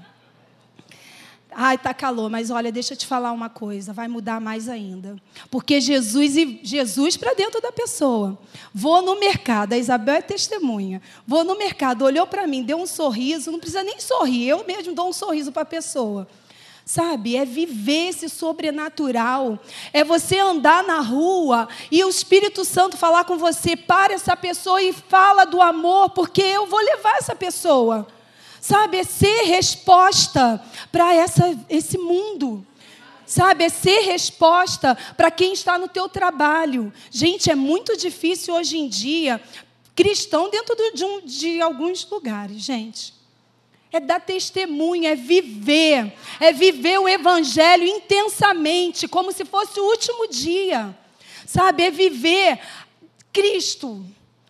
ai, 1.52 1.78
tá 1.78 1.94
calor, 1.94 2.30
mas 2.30 2.50
olha, 2.50 2.72
deixa 2.72 2.94
eu 2.94 2.98
te 2.98 3.06
falar 3.06 3.32
uma 3.32 3.50
coisa, 3.50 3.94
vai 3.94 4.08
mudar 4.08 4.42
mais 4.42 4.68
ainda. 4.68 5.16
Porque 5.52 5.80
Jesus 5.80 6.36
e 6.36 6.60
Jesus 6.64 7.16
para 7.16 7.36
dentro 7.36 7.62
da 7.62 7.72
pessoa. 7.72 8.38
Vou 8.74 9.02
no 9.02 9.20
mercado, 9.20 9.74
a 9.74 9.78
Isabel 9.78 10.16
é 10.16 10.22
testemunha. 10.22 11.02
Vou 11.26 11.44
no 11.44 11.58
mercado, 11.58 12.04
olhou 12.04 12.26
para 12.26 12.48
mim, 12.48 12.64
deu 12.64 12.78
um 12.78 12.88
sorriso, 12.88 13.52
não 13.52 13.60
precisa 13.60 13.84
nem 13.84 14.00
sorrir, 14.00 14.48
eu 14.48 14.66
mesmo 14.66 14.94
dou 14.94 15.10
um 15.10 15.14
sorriso 15.14 15.52
para 15.52 15.62
a 15.62 15.66
pessoa. 15.66 16.28
Sabe, 16.88 17.36
é 17.36 17.44
viver 17.44 18.08
esse 18.08 18.29
sobrenatural. 18.29 19.60
É 19.91 20.06
você 20.06 20.39
andar 20.39 20.86
na 20.86 21.01
rua 21.01 21.67
e 21.91 22.01
o 22.01 22.10
Espírito 22.10 22.63
Santo 22.63 22.96
falar 22.96 23.25
com 23.25 23.38
você, 23.38 23.75
para 23.75 24.13
essa 24.13 24.38
pessoa 24.38 24.82
e 24.82 24.94
fala 24.94 25.44
do 25.44 25.62
amor, 25.62 26.12
porque 26.12 26.41
eu 26.41 26.65
vou 26.65 26.79
levar 26.79 27.17
essa 27.17 27.36
pessoa. 27.36 28.08
Sabe, 28.62 29.00
é 29.00 29.03
ser 29.03 29.44
resposta 29.48 30.63
para 30.89 31.10
esse 31.70 31.98
mundo. 31.98 32.65
Sabe, 33.25 33.65
é 33.65 33.70
ser 33.70 34.06
resposta 34.06 34.98
para 35.17 35.29
quem 35.29 35.51
está 35.51 35.77
no 35.77 35.89
teu 35.89 36.08
trabalho. 36.08 36.94
Gente, 37.12 37.51
é 37.51 37.56
muito 37.56 37.98
difícil 37.98 38.56
hoje 38.56 38.77
em 38.77 38.88
dia, 38.88 39.41
cristão 39.94 40.50
dentro 40.50 40.74
de, 40.94 41.03
um, 41.03 41.20
de 41.20 41.60
alguns 41.60 42.10
lugares, 42.10 42.62
gente. 42.62 43.17
É 43.91 44.00
dar 44.00 44.20
testemunha, 44.20 45.12
é 45.12 45.15
viver, 45.15 46.13
é 46.39 46.51
viver 46.51 47.00
o 47.00 47.08
Evangelho 47.08 47.86
intensamente, 47.86 49.08
como 49.08 49.32
se 49.32 49.46
fosse 49.46 49.79
o 49.79 49.86
último 49.86 50.27
dia. 50.27 50.98
Sabe, 51.46 51.84
é 51.84 51.91
viver 51.91 52.60
Cristo 53.32 54.06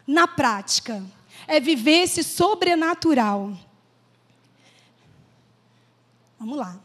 na 0.07 0.27
prática, 0.27 1.03
é 1.47 1.59
viver 1.59 2.03
esse 2.03 2.23
sobrenatural. 2.23 3.55
Vamos 6.39 6.57
lá. 6.57 6.79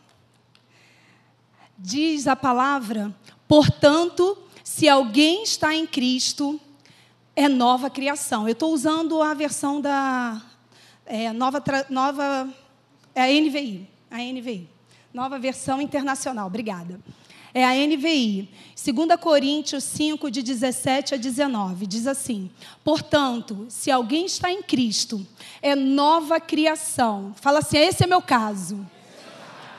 Diz 1.79 2.27
a 2.27 2.37
palavra, 2.37 3.15
portanto, 3.49 4.39
se 4.63 4.89
alguém 4.89 5.43
está 5.43 5.75
em 5.75 5.87
Cristo, 5.87 6.61
é 7.35 7.49
nova 7.49 7.91
criação. 7.91 8.47
Eu 8.47 8.53
estou 8.53 8.73
usando 8.73 9.23
a 9.23 9.35
versão 9.35 9.81
da 9.81 10.41
é, 11.07 11.33
nova, 11.33 11.63
nova 11.89 12.49
é 13.15 13.23
a 13.23 13.41
NVI, 13.41 13.89
a 14.11 14.19
NVI, 14.19 14.69
nova 15.13 15.39
versão 15.39 15.81
internacional. 15.81 16.47
Obrigada. 16.47 17.01
É 17.55 17.65
a 17.65 17.75
NVI. 17.87 18.49
2 18.75 19.21
Coríntios 19.21 19.85
5, 19.85 20.31
de 20.31 20.43
17 20.43 21.15
a 21.15 21.19
19, 21.19 21.87
diz 21.87 22.07
assim: 22.07 22.51
Portanto, 22.83 23.67
se 23.69 23.91
alguém 23.91 24.25
está 24.25 24.51
em 24.51 24.63
Cristo, 24.63 25.27
é 25.61 25.75
nova 25.75 26.41
criação. 26.41 27.35
Fala 27.41 27.59
assim: 27.59 27.77
esse 27.77 28.05
é 28.05 28.07
meu 28.07 28.23
caso. 28.23 28.87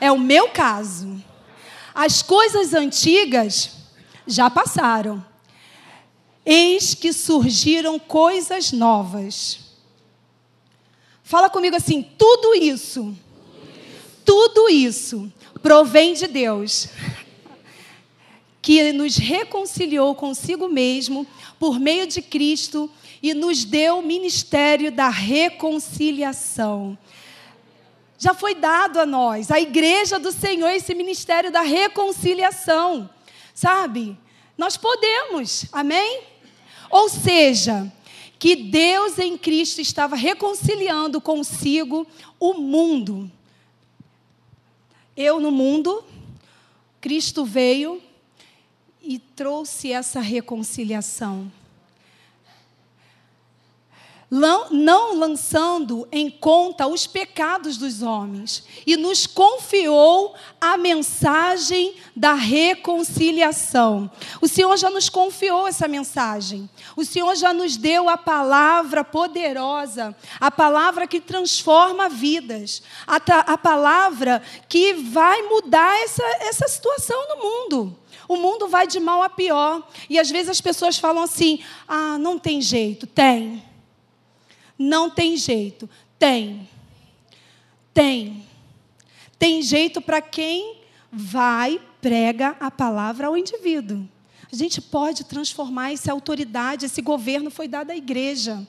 É 0.00 0.12
o 0.12 0.18
meu 0.18 0.48
caso. 0.50 1.20
As 1.92 2.22
coisas 2.22 2.74
antigas 2.74 3.70
já 4.26 4.48
passaram. 4.48 5.24
Eis 6.46 6.94
que 6.94 7.12
surgiram 7.12 7.98
coisas 7.98 8.70
novas. 8.70 9.63
Fala 11.24 11.48
comigo 11.48 11.74
assim: 11.74 12.02
tudo 12.18 12.54
isso, 12.54 13.16
tudo 14.26 14.68
isso 14.68 15.32
provém 15.62 16.12
de 16.12 16.26
Deus, 16.26 16.88
que 18.60 18.92
nos 18.92 19.16
reconciliou 19.16 20.14
consigo 20.14 20.68
mesmo 20.68 21.26
por 21.58 21.80
meio 21.80 22.06
de 22.06 22.20
Cristo 22.20 22.90
e 23.22 23.32
nos 23.32 23.64
deu 23.64 24.00
o 24.00 24.06
ministério 24.06 24.92
da 24.92 25.08
reconciliação. 25.08 26.98
Já 28.18 28.34
foi 28.34 28.54
dado 28.54 29.00
a 29.00 29.06
nós, 29.06 29.50
a 29.50 29.58
igreja 29.58 30.18
do 30.18 30.30
Senhor, 30.30 30.68
esse 30.68 30.94
ministério 30.94 31.50
da 31.50 31.62
reconciliação. 31.62 33.08
Sabe? 33.54 34.16
Nós 34.58 34.76
podemos, 34.76 35.64
amém? 35.72 36.22
Ou 36.90 37.08
seja, 37.08 37.90
que 38.44 38.54
Deus 38.54 39.18
em 39.18 39.38
Cristo 39.38 39.80
estava 39.80 40.14
reconciliando 40.14 41.18
consigo 41.18 42.06
o 42.38 42.52
mundo. 42.52 43.32
Eu 45.16 45.40
no 45.40 45.50
mundo, 45.50 46.04
Cristo 47.00 47.42
veio 47.46 48.02
e 49.02 49.18
trouxe 49.18 49.92
essa 49.92 50.20
reconciliação 50.20 51.50
não 54.70 55.16
lançando 55.16 56.08
em 56.10 56.28
conta 56.28 56.88
os 56.88 57.06
pecados 57.06 57.76
dos 57.76 58.02
homens, 58.02 58.64
e 58.84 58.96
nos 58.96 59.26
confiou 59.26 60.34
a 60.60 60.76
mensagem 60.76 61.94
da 62.16 62.34
reconciliação. 62.34 64.10
O 64.40 64.48
Senhor 64.48 64.76
já 64.76 64.90
nos 64.90 65.08
confiou 65.08 65.68
essa 65.68 65.86
mensagem. 65.86 66.68
O 66.96 67.04
Senhor 67.04 67.34
já 67.36 67.52
nos 67.52 67.76
deu 67.76 68.08
a 68.08 68.16
palavra 68.16 69.04
poderosa, 69.04 70.16
a 70.40 70.50
palavra 70.50 71.06
que 71.06 71.20
transforma 71.20 72.08
vidas, 72.08 72.82
a, 73.06 73.16
a 73.16 73.58
palavra 73.58 74.42
que 74.68 74.94
vai 74.94 75.42
mudar 75.42 75.96
essa, 76.02 76.24
essa 76.40 76.66
situação 76.66 77.28
no 77.28 77.36
mundo. 77.36 77.96
O 78.26 78.36
mundo 78.36 78.68
vai 78.68 78.86
de 78.86 78.98
mal 78.98 79.22
a 79.22 79.28
pior. 79.28 79.86
E 80.08 80.18
às 80.18 80.30
vezes 80.30 80.48
as 80.48 80.60
pessoas 80.60 80.98
falam 80.98 81.22
assim: 81.22 81.60
ah, 81.86 82.18
não 82.18 82.38
tem 82.38 82.60
jeito. 82.60 83.06
Tem. 83.06 83.73
Não 84.78 85.08
tem 85.10 85.36
jeito. 85.36 85.88
Tem. 86.18 86.68
Tem. 87.92 88.44
Tem 89.38 89.62
jeito 89.62 90.00
para 90.00 90.20
quem 90.20 90.78
vai, 91.12 91.80
prega 92.00 92.56
a 92.58 92.70
palavra 92.70 93.28
ao 93.28 93.36
indivíduo. 93.36 94.08
A 94.52 94.56
gente 94.56 94.80
pode 94.80 95.24
transformar 95.24 95.92
essa 95.92 96.12
autoridade, 96.12 96.86
esse 96.86 97.02
governo 97.02 97.50
foi 97.50 97.66
dado 97.66 97.90
à 97.90 97.96
igreja. 97.96 98.66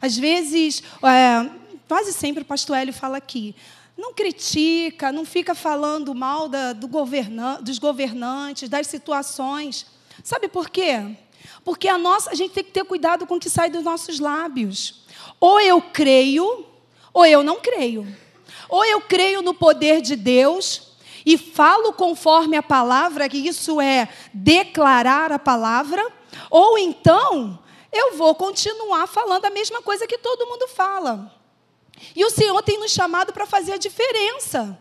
Às 0.00 0.16
vezes, 0.16 0.82
é, 1.02 1.50
quase 1.88 2.12
sempre 2.12 2.42
o 2.42 2.46
pastor 2.46 2.76
Hélio 2.76 2.92
fala 2.92 3.16
aqui. 3.16 3.54
Não 3.96 4.12
critica, 4.12 5.10
não 5.10 5.24
fica 5.24 5.54
falando 5.54 6.14
mal 6.14 6.48
da, 6.48 6.72
do 6.72 6.86
governa, 6.86 7.58
dos 7.62 7.78
governantes, 7.78 8.68
das 8.68 8.86
situações. 8.86 9.86
Sabe 10.22 10.48
por 10.48 10.68
quê? 10.68 11.16
Porque 11.64 11.88
a 11.88 11.96
nossa, 11.96 12.30
a 12.30 12.34
gente 12.34 12.52
tem 12.52 12.64
que 12.64 12.72
ter 12.72 12.84
cuidado 12.84 13.26
com 13.26 13.36
o 13.36 13.40
que 13.40 13.48
sai 13.48 13.70
dos 13.70 13.82
nossos 13.82 14.18
lábios. 14.18 15.05
Ou 15.46 15.60
eu 15.60 15.80
creio, 15.80 16.66
ou 17.14 17.24
eu 17.24 17.44
não 17.44 17.60
creio. 17.60 18.04
Ou 18.68 18.84
eu 18.84 19.00
creio 19.00 19.42
no 19.42 19.54
poder 19.54 20.00
de 20.00 20.16
Deus 20.16 20.88
e 21.24 21.38
falo 21.38 21.92
conforme 21.92 22.56
a 22.56 22.62
palavra, 22.64 23.28
que 23.28 23.36
isso 23.36 23.80
é 23.80 24.08
declarar 24.34 25.30
a 25.30 25.38
palavra, 25.38 26.04
ou 26.50 26.76
então 26.76 27.62
eu 27.92 28.16
vou 28.16 28.34
continuar 28.34 29.06
falando 29.06 29.44
a 29.44 29.50
mesma 29.50 29.80
coisa 29.80 30.04
que 30.04 30.18
todo 30.18 30.48
mundo 30.48 30.66
fala. 30.66 31.32
E 32.16 32.24
o 32.24 32.30
Senhor 32.30 32.60
tem 32.62 32.80
nos 32.80 32.90
chamado 32.90 33.32
para 33.32 33.46
fazer 33.46 33.74
a 33.74 33.78
diferença. 33.78 34.76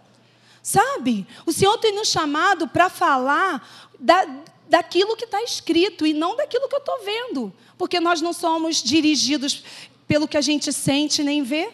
Sabe? 0.63 1.27
O 1.45 1.53
Senhor 1.53 1.77
tem 1.77 1.93
nos 1.93 2.07
chamado 2.07 2.67
para 2.67 2.89
falar 2.89 3.93
da, 4.00 4.25
daquilo 4.67 5.15
que 5.15 5.25
está 5.25 5.43
escrito 5.43 6.07
e 6.07 6.13
não 6.13 6.36
daquilo 6.36 6.67
que 6.67 6.74
eu 6.74 6.79
estou 6.79 7.03
vendo. 7.03 7.53
Porque 7.77 8.00
nós 8.00 8.19
não 8.19 8.34
somos 8.34 8.81
dirigidos 8.81 9.63
pelo 10.08 10.28
que 10.28 10.38
a 10.38 10.42
gente 10.42 10.72
sente 10.72 11.24
nem 11.24 11.44
vê. 11.44 11.72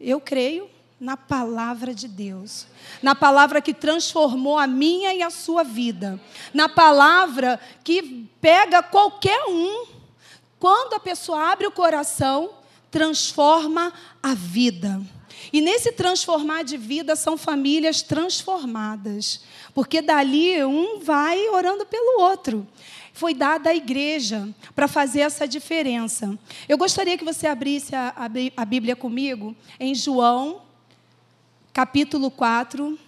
Eu 0.00 0.20
creio 0.20 0.68
na 1.00 1.16
palavra 1.16 1.94
de 1.94 2.06
Deus, 2.06 2.66
na 3.02 3.14
palavra 3.14 3.62
que 3.62 3.72
transformou 3.72 4.58
a 4.58 4.66
minha 4.66 5.14
e 5.14 5.22
a 5.22 5.30
sua 5.30 5.62
vida, 5.62 6.20
na 6.52 6.68
palavra 6.68 7.58
que 7.82 8.28
pega 8.40 8.82
qualquer 8.82 9.44
um. 9.48 9.86
Quando 10.58 10.94
a 10.94 11.00
pessoa 11.00 11.50
abre 11.50 11.66
o 11.66 11.72
coração, 11.72 12.50
transforma 12.90 13.94
a 14.22 14.34
vida. 14.34 15.00
E 15.50 15.60
nesse 15.62 15.90
transformar 15.92 16.64
de 16.64 16.76
vida 16.76 17.16
são 17.16 17.36
famílias 17.38 18.02
transformadas, 18.02 19.40
porque 19.74 20.02
dali 20.02 20.62
um 20.64 21.00
vai 21.00 21.48
orando 21.48 21.86
pelo 21.86 22.20
outro. 22.20 22.66
Foi 23.12 23.34
dada 23.34 23.70
à 23.70 23.74
igreja 23.74 24.48
para 24.74 24.88
fazer 24.88 25.20
essa 25.20 25.46
diferença. 25.46 26.38
Eu 26.68 26.78
gostaria 26.78 27.18
que 27.18 27.24
você 27.24 27.46
abrisse 27.46 27.94
a, 27.94 28.14
a, 28.56 28.64
Bíblia 28.64 28.94
comigo 28.94 29.54
em 29.78 29.94
João, 29.94 30.62
capítulo 31.72 32.30
4. 32.30 32.98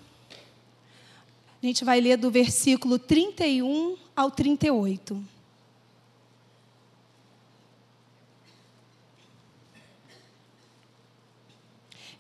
A 1.62 1.66
gente 1.66 1.84
vai 1.84 2.00
ler 2.00 2.16
do 2.16 2.30
versículo 2.30 2.98
31 2.98 3.96
ao 4.16 4.30
38. 4.30 5.22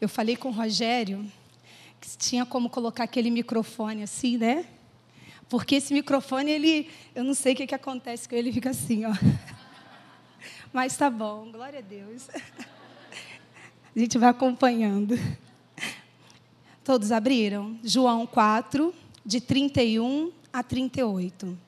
Eu 0.00 0.08
falei 0.08 0.36
com 0.36 0.48
o 0.48 0.52
Rogério 0.52 1.24
que 2.00 2.16
tinha 2.16 2.44
como 2.44 2.68
colocar 2.68 3.04
aquele 3.04 3.30
microfone 3.30 4.02
assim, 4.02 4.36
né? 4.36 4.66
Porque 5.52 5.74
esse 5.74 5.92
microfone, 5.92 6.50
ele, 6.50 6.88
eu 7.14 7.22
não 7.22 7.34
sei 7.34 7.52
o 7.52 7.56
que, 7.56 7.66
que 7.66 7.74
acontece 7.74 8.26
com 8.26 8.34
ele, 8.34 8.48
ele 8.48 8.54
fica 8.54 8.70
assim, 8.70 9.04
ó. 9.04 9.12
Mas 10.72 10.96
tá 10.96 11.10
bom, 11.10 11.52
glória 11.52 11.80
a 11.80 11.82
Deus. 11.82 12.26
A 13.94 13.98
gente 13.98 14.16
vai 14.16 14.30
acompanhando. 14.30 15.14
Todos 16.82 17.12
abriram? 17.12 17.78
João 17.84 18.26
4, 18.26 18.94
de 19.26 19.42
31 19.42 20.32
a 20.50 20.62
38. 20.62 21.58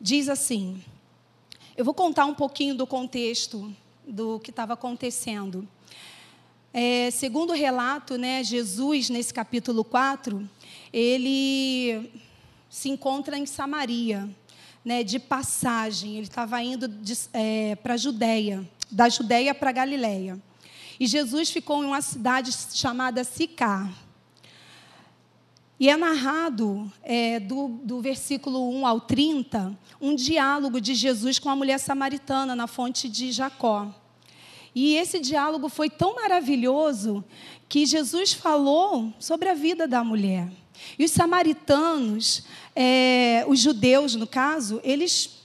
Diz 0.00 0.30
assim: 0.30 0.82
Eu 1.76 1.84
vou 1.84 1.92
contar 1.92 2.24
um 2.24 2.32
pouquinho 2.32 2.74
do 2.74 2.86
contexto 2.86 3.70
do 4.08 4.40
que 4.40 4.48
estava 4.48 4.72
acontecendo. 4.72 5.68
É, 6.72 7.10
segundo 7.10 7.50
o 7.50 7.54
relato, 7.54 8.16
né, 8.16 8.42
Jesus, 8.42 9.10
nesse 9.10 9.34
capítulo 9.34 9.84
4, 9.84 10.48
ele 10.90 12.10
se 12.68 12.88
encontra 12.88 13.38
em 13.38 13.46
Samaria, 13.46 14.28
né, 14.84 15.02
de 15.02 15.18
passagem. 15.18 16.16
Ele 16.16 16.26
estava 16.26 16.62
indo 16.62 16.92
é, 17.32 17.76
para 17.76 17.94
a 17.94 17.96
Judéia, 17.96 18.68
da 18.90 19.08
Judéia 19.08 19.54
para 19.54 19.72
Galiléia. 19.72 20.40
E 20.98 21.06
Jesus 21.06 21.50
ficou 21.50 21.82
em 21.82 21.86
uma 21.86 22.00
cidade 22.00 22.50
chamada 22.52 23.24
Sicar. 23.24 23.92
E 25.78 25.90
é 25.90 25.96
narrado 25.96 26.90
é, 27.02 27.38
do, 27.38 27.68
do 27.82 28.00
versículo 28.00 28.70
1 28.70 28.86
ao 28.86 29.00
30 29.00 29.78
um 30.00 30.14
diálogo 30.14 30.80
de 30.80 30.94
Jesus 30.94 31.38
com 31.38 31.50
a 31.50 31.56
mulher 31.56 31.78
samaritana 31.78 32.56
na 32.56 32.66
fonte 32.66 33.08
de 33.08 33.30
Jacó. 33.30 33.94
E 34.74 34.94
esse 34.94 35.18
diálogo 35.18 35.68
foi 35.68 35.90
tão 35.90 36.14
maravilhoso 36.14 37.24
que 37.68 37.84
Jesus 37.84 38.32
falou 38.32 39.12
sobre 39.18 39.48
a 39.48 39.54
vida 39.54 39.86
da 39.86 40.04
mulher. 40.04 40.50
E 40.98 41.04
os 41.04 41.10
samaritanos, 41.10 42.44
é, 42.74 43.44
os 43.48 43.60
judeus 43.60 44.14
no 44.14 44.26
caso, 44.26 44.80
eles 44.82 45.36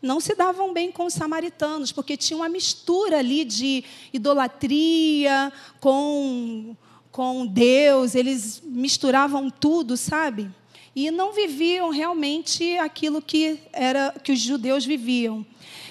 não 0.00 0.18
se 0.18 0.34
davam 0.34 0.72
bem 0.72 0.90
com 0.90 1.06
os 1.06 1.14
samaritanos, 1.14 1.92
porque 1.92 2.16
tinha 2.16 2.36
uma 2.36 2.48
mistura 2.48 3.18
ali 3.18 3.44
de 3.44 3.84
idolatria 4.12 5.52
com, 5.80 6.76
com 7.12 7.46
Deus, 7.46 8.14
eles 8.14 8.60
misturavam 8.64 9.48
tudo, 9.48 9.96
sabe? 9.96 10.50
E 10.94 11.10
não 11.10 11.32
viviam 11.32 11.90
realmente 11.90 12.76
aquilo 12.78 13.22
que 13.22 13.58
era 13.72 14.12
que 14.22 14.32
os 14.32 14.40
judeus 14.40 14.84
viviam. 14.84 15.46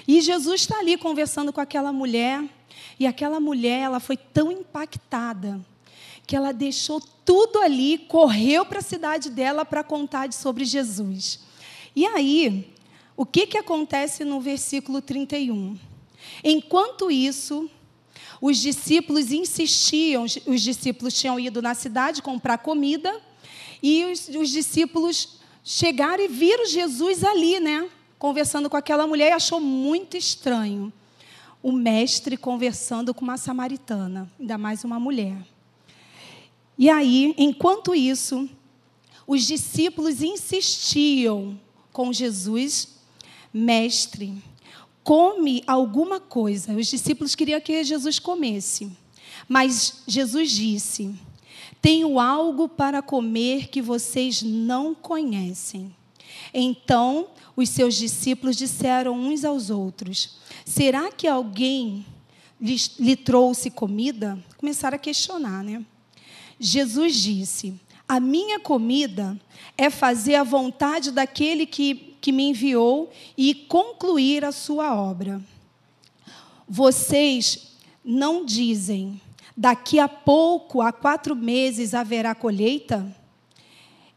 E 0.06 0.20
Jesus 0.20 0.60
está 0.60 0.78
ali 0.78 0.96
conversando 0.96 1.52
com 1.52 1.60
aquela 1.60 1.92
mulher. 1.92 2.44
E 3.00 3.06
aquela 3.06 3.40
mulher, 3.40 3.80
ela 3.80 3.98
foi 3.98 4.16
tão 4.16 4.52
impactada 4.52 5.60
que 6.26 6.36
ela 6.36 6.52
deixou 6.52 7.00
tudo 7.24 7.58
ali, 7.58 7.98
correu 7.98 8.64
para 8.64 8.78
a 8.78 8.82
cidade 8.82 9.30
dela 9.30 9.64
para 9.64 9.82
contar 9.82 10.32
sobre 10.32 10.64
Jesus. 10.64 11.40
E 11.94 12.06
aí, 12.06 12.72
o 13.16 13.26
que, 13.26 13.46
que 13.46 13.58
acontece 13.58 14.24
no 14.24 14.40
versículo 14.40 15.00
31? 15.00 15.78
Enquanto 16.42 17.10
isso, 17.10 17.70
os 18.40 18.58
discípulos 18.58 19.30
insistiam, 19.30 20.24
os 20.24 20.60
discípulos 20.60 21.14
tinham 21.14 21.38
ido 21.38 21.60
na 21.60 21.74
cidade 21.74 22.22
comprar 22.22 22.58
comida, 22.58 23.20
e 23.82 24.04
os, 24.04 24.28
os 24.28 24.50
discípulos 24.50 25.40
chegaram 25.64 26.24
e 26.24 26.28
viram 26.28 26.66
Jesus 26.66 27.24
ali, 27.24 27.60
né? 27.60 27.88
Conversando 28.18 28.70
com 28.70 28.76
aquela 28.76 29.06
mulher 29.06 29.30
e 29.30 29.34
achou 29.34 29.60
muito 29.60 30.16
estranho 30.16 30.92
o 31.62 31.70
mestre 31.70 32.36
conversando 32.36 33.14
com 33.14 33.22
uma 33.22 33.36
samaritana, 33.36 34.30
ainda 34.38 34.58
mais 34.58 34.82
uma 34.82 34.98
mulher. 34.98 35.51
E 36.78 36.88
aí, 36.88 37.34
enquanto 37.36 37.94
isso, 37.94 38.48
os 39.26 39.46
discípulos 39.46 40.22
insistiam 40.22 41.58
com 41.92 42.12
Jesus, 42.12 42.88
mestre, 43.52 44.34
come 45.04 45.62
alguma 45.66 46.18
coisa. 46.18 46.72
Os 46.74 46.86
discípulos 46.86 47.34
queriam 47.34 47.60
que 47.60 47.84
Jesus 47.84 48.18
comesse. 48.18 48.90
Mas 49.48 50.02
Jesus 50.06 50.50
disse: 50.50 51.14
Tenho 51.80 52.18
algo 52.18 52.68
para 52.68 53.02
comer 53.02 53.68
que 53.68 53.82
vocês 53.82 54.42
não 54.42 54.94
conhecem. 54.94 55.94
Então, 56.54 57.28
os 57.56 57.68
seus 57.68 57.94
discípulos 57.94 58.56
disseram 58.56 59.14
uns 59.14 59.44
aos 59.44 59.70
outros: 59.70 60.38
Será 60.64 61.10
que 61.10 61.26
alguém 61.26 62.06
lhe, 62.60 62.76
lhe 62.98 63.16
trouxe 63.16 63.70
comida? 63.70 64.42
Começaram 64.56 64.96
a 64.96 64.98
questionar, 64.98 65.62
né? 65.62 65.84
Jesus 66.64 67.16
disse: 67.16 67.74
A 68.08 68.20
minha 68.20 68.60
comida 68.60 69.36
é 69.76 69.90
fazer 69.90 70.36
a 70.36 70.44
vontade 70.44 71.10
daquele 71.10 71.66
que, 71.66 72.16
que 72.20 72.30
me 72.30 72.44
enviou 72.50 73.10
e 73.36 73.52
concluir 73.52 74.44
a 74.44 74.52
sua 74.52 74.94
obra. 74.94 75.42
Vocês 76.68 77.76
não 78.04 78.44
dizem, 78.44 79.20
daqui 79.56 79.98
a 79.98 80.08
pouco, 80.08 80.80
há 80.80 80.92
quatro 80.92 81.34
meses, 81.34 81.94
haverá 81.94 82.32
colheita? 82.32 83.04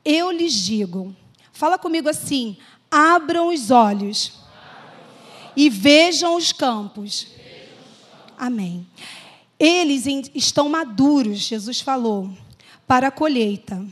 Eu 0.04 0.30
lhes 0.30 0.54
digo, 0.54 1.16
fala 1.52 1.80
comigo 1.80 2.08
assim: 2.08 2.58
abram 2.92 3.48
os 3.48 3.72
olhos 3.72 4.34
e 5.58 5.68
vejam 5.68 6.36
os 6.36 6.52
campos. 6.52 7.26
Amém. 8.38 8.86
Eles 9.60 10.06
estão 10.34 10.68
maduros, 10.68 11.40
Jesus 11.40 11.80
falou, 11.80 12.30
para 12.86 13.08
a 13.08 13.12
colheita. 13.12 13.86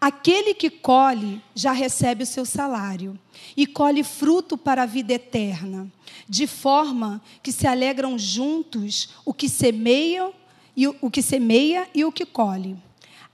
Aquele 0.00 0.52
que 0.52 0.68
colhe 0.68 1.40
já 1.54 1.72
recebe 1.72 2.24
o 2.24 2.26
seu 2.26 2.44
salário 2.44 3.18
e 3.56 3.66
colhe 3.66 4.04
fruto 4.04 4.58
para 4.58 4.82
a 4.82 4.86
vida 4.86 5.14
eterna, 5.14 5.90
de 6.28 6.46
forma 6.46 7.22
que 7.42 7.50
se 7.50 7.66
alegram 7.66 8.18
juntos 8.18 9.10
o 9.24 9.32
que 9.32 9.48
semeia 9.48 10.30
e 10.76 10.86
o, 10.86 11.10
que 11.10 11.22
semeia 11.22 11.88
e 11.94 12.04
o 12.04 12.12
que 12.12 12.26
colhe. 12.26 12.76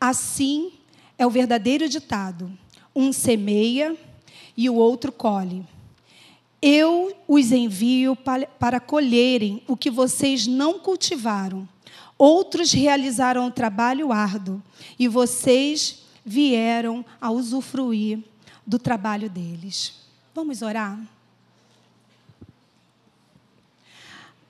Assim 0.01 0.73
é 1.19 1.27
o 1.27 1.31
verdadeiro 1.31 1.89
ditado: 1.89 2.51
um 2.95 3.13
semeia 3.13 3.97
e 4.57 4.71
o 4.71 4.75
outro 4.75 5.11
colhe. 5.11 5.67
Eu 6.63 7.13
os 7.27 7.51
envio 7.51 8.15
para, 8.15 8.79
colherem 8.79 9.65
o 9.67 9.77
que 9.77 9.91
vocês 9.91 10.47
não 10.47 10.79
cultivaram. 10.79 11.69
outros 12.17 12.71
realizaram 12.71 13.49
o 13.49 13.51
trabalho 13.51 14.13
árduo 14.13 14.63
e 14.97 15.09
vocês 15.09 16.05
vieram 16.25 17.05
a 17.21 17.33
usufruir 17.33 18.21
do 18.65 18.79
trabalho 18.79 19.29
deles. 19.29 19.95
Vamos 20.33 20.63
orar? 20.63 20.99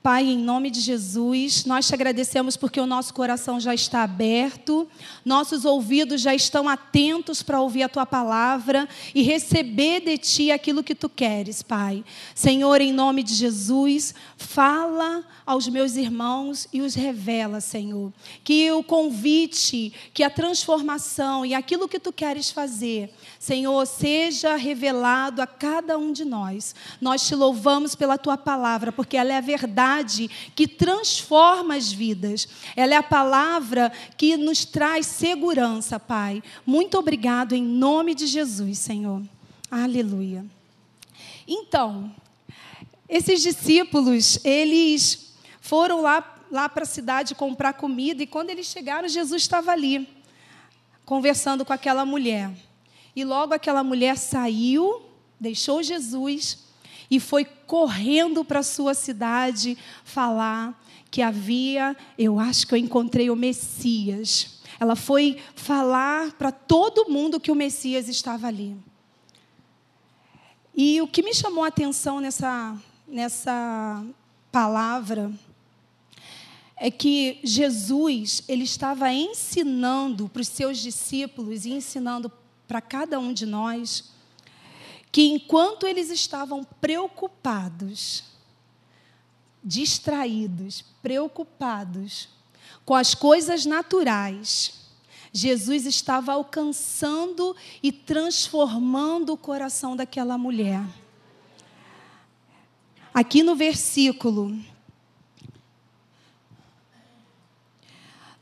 Pai, 0.03 0.25
em 0.25 0.37
nome 0.37 0.69
de 0.69 0.81
Jesus, 0.81 1.63
nós 1.63 1.87
te 1.87 1.93
agradecemos 1.93 2.57
porque 2.57 2.77
o 2.77 2.85
nosso 2.85 3.13
coração 3.13 3.57
já 3.57 3.73
está 3.73 4.03
aberto, 4.03 4.85
nossos 5.23 5.63
ouvidos 5.63 6.19
já 6.19 6.35
estão 6.35 6.67
atentos 6.67 7.41
para 7.41 7.61
ouvir 7.61 7.83
a 7.83 7.87
tua 7.87 8.05
palavra 8.05 8.85
e 9.15 9.21
receber 9.21 10.01
de 10.01 10.17
ti 10.17 10.51
aquilo 10.51 10.83
que 10.83 10.93
tu 10.93 11.07
queres, 11.07 11.61
Pai. 11.61 12.03
Senhor, 12.35 12.81
em 12.81 12.91
nome 12.91 13.23
de 13.23 13.33
Jesus, 13.33 14.13
fala 14.35 15.23
aos 15.45 15.69
meus 15.69 15.95
irmãos 15.95 16.67
e 16.73 16.81
os 16.81 16.95
revela, 16.95 17.61
Senhor. 17.61 18.11
Que 18.43 18.69
o 18.73 18.83
convite, 18.83 19.93
que 20.13 20.21
a 20.21 20.29
transformação 20.29 21.45
e 21.45 21.53
aquilo 21.53 21.87
que 21.87 21.97
tu 21.97 22.11
queres 22.11 22.51
fazer, 22.51 23.09
Senhor, 23.39 23.85
seja 23.85 24.57
revelado 24.57 25.41
a 25.41 25.47
cada 25.47 25.97
um 25.97 26.11
de 26.11 26.25
nós. 26.25 26.75
Nós 26.99 27.25
te 27.25 27.35
louvamos 27.35 27.95
pela 27.95 28.17
tua 28.17 28.37
palavra, 28.37 28.91
porque 28.91 29.15
ela 29.15 29.31
é 29.31 29.37
a 29.37 29.41
verdade 29.41 29.92
que 30.55 30.67
transforma 30.67 31.75
as 31.75 31.91
vidas. 31.91 32.47
Ela 32.75 32.93
é 32.93 32.97
a 32.97 33.03
palavra 33.03 33.91
que 34.17 34.37
nos 34.37 34.65
traz 34.65 35.05
segurança, 35.05 35.99
Pai. 35.99 36.41
Muito 36.65 36.97
obrigado 36.97 37.53
em 37.53 37.63
nome 37.63 38.15
de 38.15 38.27
Jesus, 38.27 38.79
Senhor. 38.79 39.21
Aleluia. 39.69 40.45
Então, 41.47 42.13
esses 43.07 43.41
discípulos, 43.41 44.43
eles 44.43 45.33
foram 45.59 46.01
lá, 46.01 46.41
lá 46.51 46.69
para 46.69 46.83
a 46.83 46.87
cidade 46.87 47.35
comprar 47.35 47.73
comida 47.73 48.23
e 48.23 48.27
quando 48.27 48.49
eles 48.49 48.67
chegaram, 48.67 49.07
Jesus 49.07 49.41
estava 49.41 49.71
ali, 49.71 50.07
conversando 51.05 51.65
com 51.65 51.73
aquela 51.73 52.05
mulher. 52.05 52.51
E 53.15 53.23
logo 53.23 53.53
aquela 53.53 53.83
mulher 53.83 54.17
saiu, 54.17 55.03
deixou 55.39 55.83
Jesus 55.83 56.62
e 57.13 57.19
foi 57.19 57.45
correndo 57.45 58.43
para 58.43 58.61
a 58.61 58.63
sua 58.63 58.95
cidade 58.95 59.77
falar 60.03 60.83
que 61.11 61.21
havia, 61.21 61.95
eu 62.17 62.39
acho 62.39 62.65
que 62.65 62.73
eu 62.73 62.77
encontrei 62.77 63.29
o 63.29 63.35
Messias. 63.35 64.59
Ela 64.79 64.95
foi 64.95 65.37
falar 65.53 66.31
para 66.31 66.51
todo 66.51 67.07
mundo 67.07 67.39
que 67.39 67.51
o 67.51 67.55
Messias 67.55 68.09
estava 68.09 68.47
ali. 68.47 68.75
E 70.75 70.99
o 71.03 71.07
que 71.07 71.21
me 71.21 71.35
chamou 71.35 71.63
a 71.63 71.67
atenção 71.67 72.19
nessa, 72.19 72.75
nessa 73.07 74.03
palavra 74.51 75.31
é 76.75 76.89
que 76.89 77.39
Jesus 77.43 78.41
ele 78.47 78.63
estava 78.63 79.13
ensinando 79.13 80.27
para 80.29 80.41
os 80.41 80.47
seus 80.47 80.79
discípulos 80.79 81.63
e 81.63 81.73
ensinando 81.73 82.31
para 82.67 82.81
cada 82.81 83.19
um 83.19 83.31
de 83.31 83.45
nós 83.45 84.12
que 85.13 85.29
enquanto 85.29 85.85
eles 85.85 86.09
estavam 86.09 86.63
preocupados, 86.81 88.23
distraídos, 89.63 90.83
preocupados 91.03 92.29
com 92.83 92.95
as 92.95 93.13
coisas 93.13 93.63
naturais, 93.63 94.89
Jesus 95.31 95.85
estava 95.85 96.33
alcançando 96.33 97.55
e 97.83 97.91
transformando 97.91 99.33
o 99.33 99.37
coração 99.37 99.95
daquela 99.95 100.35
mulher. 100.35 100.83
Aqui 103.13 103.43
no 103.43 103.55
versículo 103.55 104.59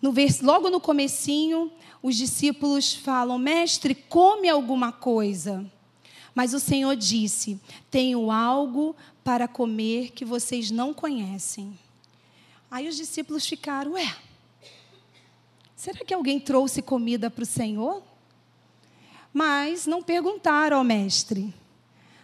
no 0.01 0.13
vers, 0.13 0.39
logo 0.39 0.69
no 0.69 0.79
comecinho, 0.79 1.69
os 2.01 2.15
discípulos 2.15 2.93
falam: 2.93 3.37
Mestre, 3.37 3.93
come 3.93 4.47
alguma 4.47 4.93
coisa. 4.93 5.69
Mas 6.33 6.53
o 6.53 6.59
Senhor 6.59 6.95
disse: 6.95 7.59
Tenho 7.89 8.31
algo 8.31 8.95
para 9.23 9.47
comer 9.47 10.11
que 10.11 10.25
vocês 10.25 10.71
não 10.71 10.93
conhecem. 10.93 11.77
Aí 12.69 12.87
os 12.87 12.95
discípulos 12.95 13.45
ficaram: 13.45 13.93
Ué, 13.93 14.15
será 15.75 15.99
que 16.05 16.13
alguém 16.13 16.39
trouxe 16.39 16.81
comida 16.81 17.29
para 17.29 17.43
o 17.43 17.47
Senhor? 17.47 18.01
Mas 19.33 19.85
não 19.85 20.01
perguntaram 20.01 20.77
ao 20.77 20.83
mestre. 20.83 21.53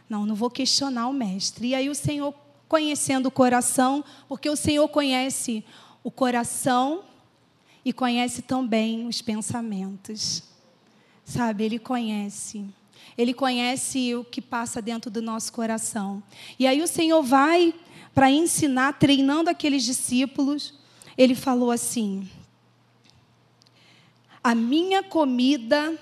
Não, 0.10 0.26
não 0.26 0.36
vou 0.36 0.50
questionar 0.50 1.08
o 1.08 1.14
mestre. 1.14 1.68
E 1.68 1.76
aí 1.76 1.90
o 1.90 1.96
Senhor, 1.96 2.34
conhecendo 2.68 3.28
o 3.28 3.32
coração, 3.32 4.04
porque 4.28 4.50
o 4.50 4.56
Senhor 4.56 4.88
conhece 4.88 5.64
o 6.04 6.12
coração 6.12 7.04
e 7.84 7.92
conhece 7.92 8.42
também 8.42 9.08
os 9.08 9.22
pensamentos. 9.22 10.44
Sabe, 11.26 11.66
ele 11.66 11.80
conhece. 11.80 12.66
Ele 13.18 13.34
conhece 13.34 14.14
o 14.16 14.24
que 14.24 14.42
passa 14.42 14.82
dentro 14.82 15.10
do 15.10 15.22
nosso 15.22 15.52
coração. 15.52 16.22
E 16.60 16.68
aí 16.68 16.82
o 16.82 16.88
Senhor 16.88 17.24
vai 17.24 17.74
para 18.14 18.30
ensinar, 18.30 18.94
treinando 18.94 19.50
aqueles 19.50 19.84
discípulos. 19.84 20.74
Ele 21.18 21.34
falou 21.34 21.72
assim: 21.72 22.30
A 24.44 24.54
minha 24.54 25.02
comida 25.02 25.98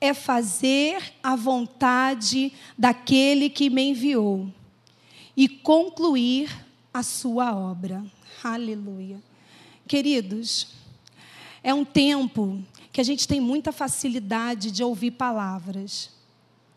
é 0.00 0.12
fazer 0.12 1.14
a 1.22 1.34
vontade 1.34 2.52
daquele 2.76 3.48
que 3.48 3.70
me 3.70 3.90
enviou 3.90 4.52
e 5.36 5.48
concluir 5.48 6.50
a 6.92 7.02
sua 7.02 7.54
obra. 7.54 8.04
Aleluia. 8.42 9.20
Queridos, 9.86 10.68
é 11.62 11.72
um 11.72 11.84
tempo 11.84 12.62
que 12.92 13.00
a 13.00 13.04
gente 13.04 13.26
tem 13.26 13.40
muita 13.40 13.72
facilidade 13.72 14.70
de 14.70 14.82
ouvir 14.82 15.12
palavras. 15.12 16.17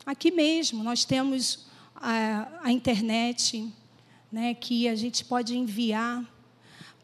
Aqui 0.04 0.32
mesmo, 0.32 0.84
nós 0.84 1.06
temos 1.06 1.68
a, 1.96 2.48
a 2.64 2.72
internet, 2.72 3.72
né, 4.32 4.56
que 4.56 4.88
a 4.88 4.96
gente 4.96 5.24
pode 5.24 5.56
enviar 5.56 6.26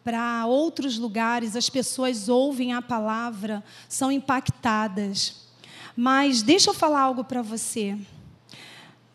para 0.03 0.47
outros 0.47 0.97
lugares, 0.97 1.55
as 1.55 1.69
pessoas 1.69 2.27
ouvem 2.27 2.73
a 2.73 2.81
palavra, 2.81 3.63
são 3.88 4.12
impactadas. 4.12 5.47
Mas 5.95 6.41
deixa 6.41 6.71
eu 6.71 6.73
falar 6.73 7.01
algo 7.01 7.23
para 7.23 7.43
você. 7.43 7.95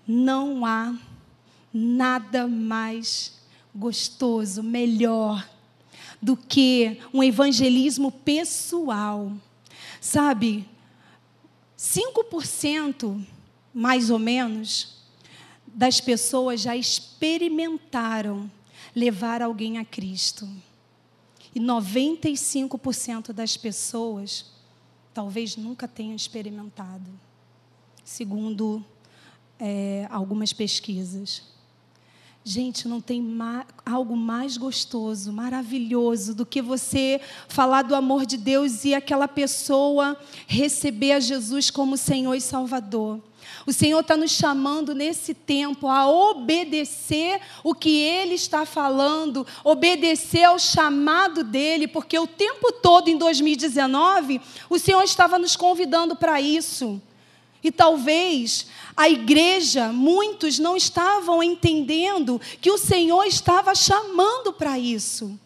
Não 0.06 0.64
há 0.64 0.94
nada 1.74 2.46
mais 2.46 3.40
gostoso, 3.74 4.62
melhor 4.62 5.48
do 6.20 6.36
que 6.36 7.00
um 7.12 7.22
evangelismo 7.22 8.12
pessoal. 8.12 9.32
Sabe, 10.00 10.68
5% 11.76 13.24
mais 13.72 14.10
ou 14.10 14.18
menos 14.18 15.02
das 15.66 16.00
pessoas 16.00 16.60
já 16.60 16.76
experimentaram 16.76 18.50
levar 18.94 19.40
alguém 19.40 19.78
a 19.78 19.84
Cristo. 19.84 20.48
E 21.54 21.60
95% 21.60 23.32
das 23.32 23.56
pessoas 23.56 24.46
talvez 25.12 25.56
nunca 25.56 25.86
tenham 25.86 26.16
experimentado, 26.16 27.10
segundo 28.04 28.84
é, 29.58 30.06
algumas 30.10 30.52
pesquisas. 30.52 31.42
Gente, 32.44 32.88
não 32.88 33.00
tem 33.00 33.24
algo 33.86 34.16
mais 34.16 34.56
gostoso, 34.56 35.32
maravilhoso 35.32 36.34
do 36.34 36.44
que 36.44 36.60
você 36.60 37.20
falar 37.46 37.82
do 37.82 37.94
amor 37.94 38.26
de 38.26 38.36
Deus 38.36 38.84
e 38.84 38.94
aquela 38.94 39.28
pessoa 39.28 40.16
receber 40.48 41.12
a 41.12 41.20
Jesus 41.20 41.70
como 41.70 41.96
Senhor 41.96 42.34
e 42.34 42.40
Salvador. 42.40 43.20
O 43.66 43.72
Senhor 43.72 44.00
está 44.00 44.16
nos 44.16 44.32
chamando 44.32 44.94
nesse 44.94 45.34
tempo 45.34 45.88
a 45.88 46.08
obedecer 46.08 47.40
o 47.62 47.74
que 47.74 48.00
Ele 48.00 48.34
está 48.34 48.66
falando, 48.66 49.46
obedecer 49.62 50.44
ao 50.44 50.58
chamado 50.58 51.44
dele, 51.44 51.86
porque 51.86 52.18
o 52.18 52.26
tempo 52.26 52.72
todo 52.72 53.08
em 53.08 53.16
2019 53.16 54.40
o 54.68 54.78
Senhor 54.78 55.02
estava 55.02 55.38
nos 55.38 55.56
convidando 55.56 56.16
para 56.16 56.40
isso. 56.40 57.00
E 57.62 57.70
talvez 57.70 58.66
a 58.96 59.08
igreja, 59.08 59.92
muitos 59.92 60.58
não 60.58 60.76
estavam 60.76 61.42
entendendo 61.42 62.40
que 62.60 62.70
o 62.70 62.78
Senhor 62.78 63.24
estava 63.24 63.74
chamando 63.74 64.52
para 64.52 64.78
isso. 64.78 65.38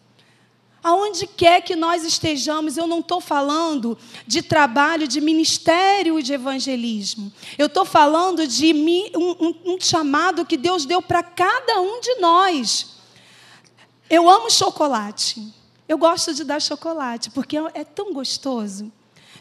Aonde 0.87 1.27
quer 1.27 1.59
que 1.63 1.75
nós 1.75 2.05
estejamos, 2.05 2.77
eu 2.77 2.87
não 2.87 2.99
estou 2.99 3.19
falando 3.19 3.97
de 4.25 4.41
trabalho, 4.41 5.05
de 5.05 5.19
ministério 5.19 6.23
de 6.23 6.31
evangelismo. 6.31 7.29
Eu 7.57 7.65
estou 7.65 7.83
falando 7.83 8.47
de 8.47 8.73
um, 9.13 9.31
um, 9.31 9.73
um 9.73 9.81
chamado 9.81 10.45
que 10.45 10.55
Deus 10.55 10.85
deu 10.85 11.01
para 11.01 11.21
cada 11.21 11.81
um 11.81 11.99
de 11.99 12.15
nós. 12.21 12.95
Eu 14.09 14.29
amo 14.29 14.49
chocolate. 14.49 15.53
Eu 15.89 15.97
gosto 15.97 16.33
de 16.33 16.45
dar 16.45 16.61
chocolate, 16.61 17.31
porque 17.31 17.57
é 17.73 17.83
tão 17.83 18.13
gostoso. 18.13 18.89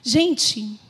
Gente, 0.02 0.80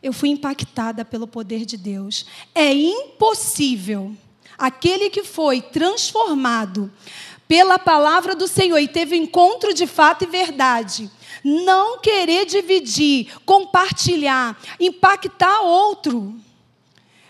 eu 0.00 0.12
fui 0.12 0.28
impactada 0.28 1.04
pelo 1.04 1.26
poder 1.26 1.64
de 1.64 1.76
Deus. 1.76 2.26
É 2.54 2.72
impossível 2.72 4.16
aquele 4.56 5.10
que 5.10 5.24
foi 5.24 5.60
transformado 5.60 6.92
pela 7.46 7.78
palavra 7.78 8.34
do 8.34 8.48
Senhor 8.48 8.78
e 8.78 8.88
teve 8.88 9.16
encontro 9.16 9.74
de 9.74 9.86
fato 9.86 10.24
e 10.24 10.26
verdade. 10.26 11.10
Não 11.42 11.98
querer 11.98 12.46
dividir, 12.46 13.38
compartilhar, 13.44 14.58
impactar 14.80 15.60
outro. 15.60 16.34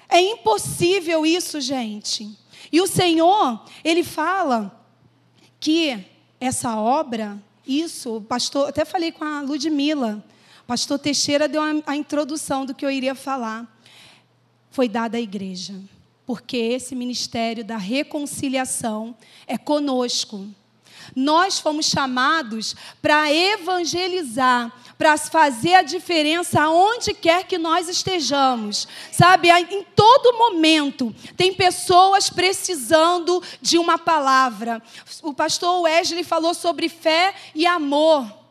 É 0.08 0.20
impossível 0.20 1.26
isso, 1.26 1.60
gente. 1.60 2.30
E 2.70 2.80
o 2.80 2.86
Senhor, 2.86 3.64
ele 3.82 4.04
fala 4.04 4.80
que 5.58 6.04
essa 6.40 6.76
obra, 6.76 7.42
isso, 7.66 8.16
o 8.16 8.20
pastor, 8.20 8.68
até 8.68 8.84
falei 8.84 9.10
com 9.10 9.24
a 9.24 9.40
Ludmila, 9.40 10.24
pastor 10.66 10.98
Teixeira 10.98 11.48
deu 11.48 11.60
a, 11.60 11.72
a 11.86 11.96
introdução 11.96 12.64
do 12.64 12.74
que 12.74 12.84
eu 12.84 12.90
iria 12.90 13.14
falar. 13.14 13.66
Foi 14.70 14.88
dada 14.88 15.16
à 15.16 15.20
igreja 15.20 15.74
porque 16.26 16.56
esse 16.56 16.94
ministério 16.94 17.64
da 17.64 17.76
reconciliação 17.76 19.14
é 19.46 19.58
conosco. 19.58 20.46
Nós 21.14 21.58
fomos 21.58 21.86
chamados 21.86 22.74
para 23.02 23.30
evangelizar, 23.32 24.72
para 24.96 25.16
fazer 25.18 25.74
a 25.74 25.82
diferença 25.82 26.62
aonde 26.62 27.12
quer 27.12 27.44
que 27.44 27.58
nós 27.58 27.88
estejamos. 27.88 28.88
Sabe, 29.12 29.50
em 29.50 29.84
todo 29.94 30.38
momento 30.38 31.14
tem 31.36 31.52
pessoas 31.52 32.30
precisando 32.30 33.42
de 33.60 33.76
uma 33.76 33.98
palavra. 33.98 34.82
O 35.22 35.34
pastor 35.34 35.82
Wesley 35.82 36.24
falou 36.24 36.54
sobre 36.54 36.88
fé 36.88 37.34
e 37.54 37.66
amor. 37.66 38.44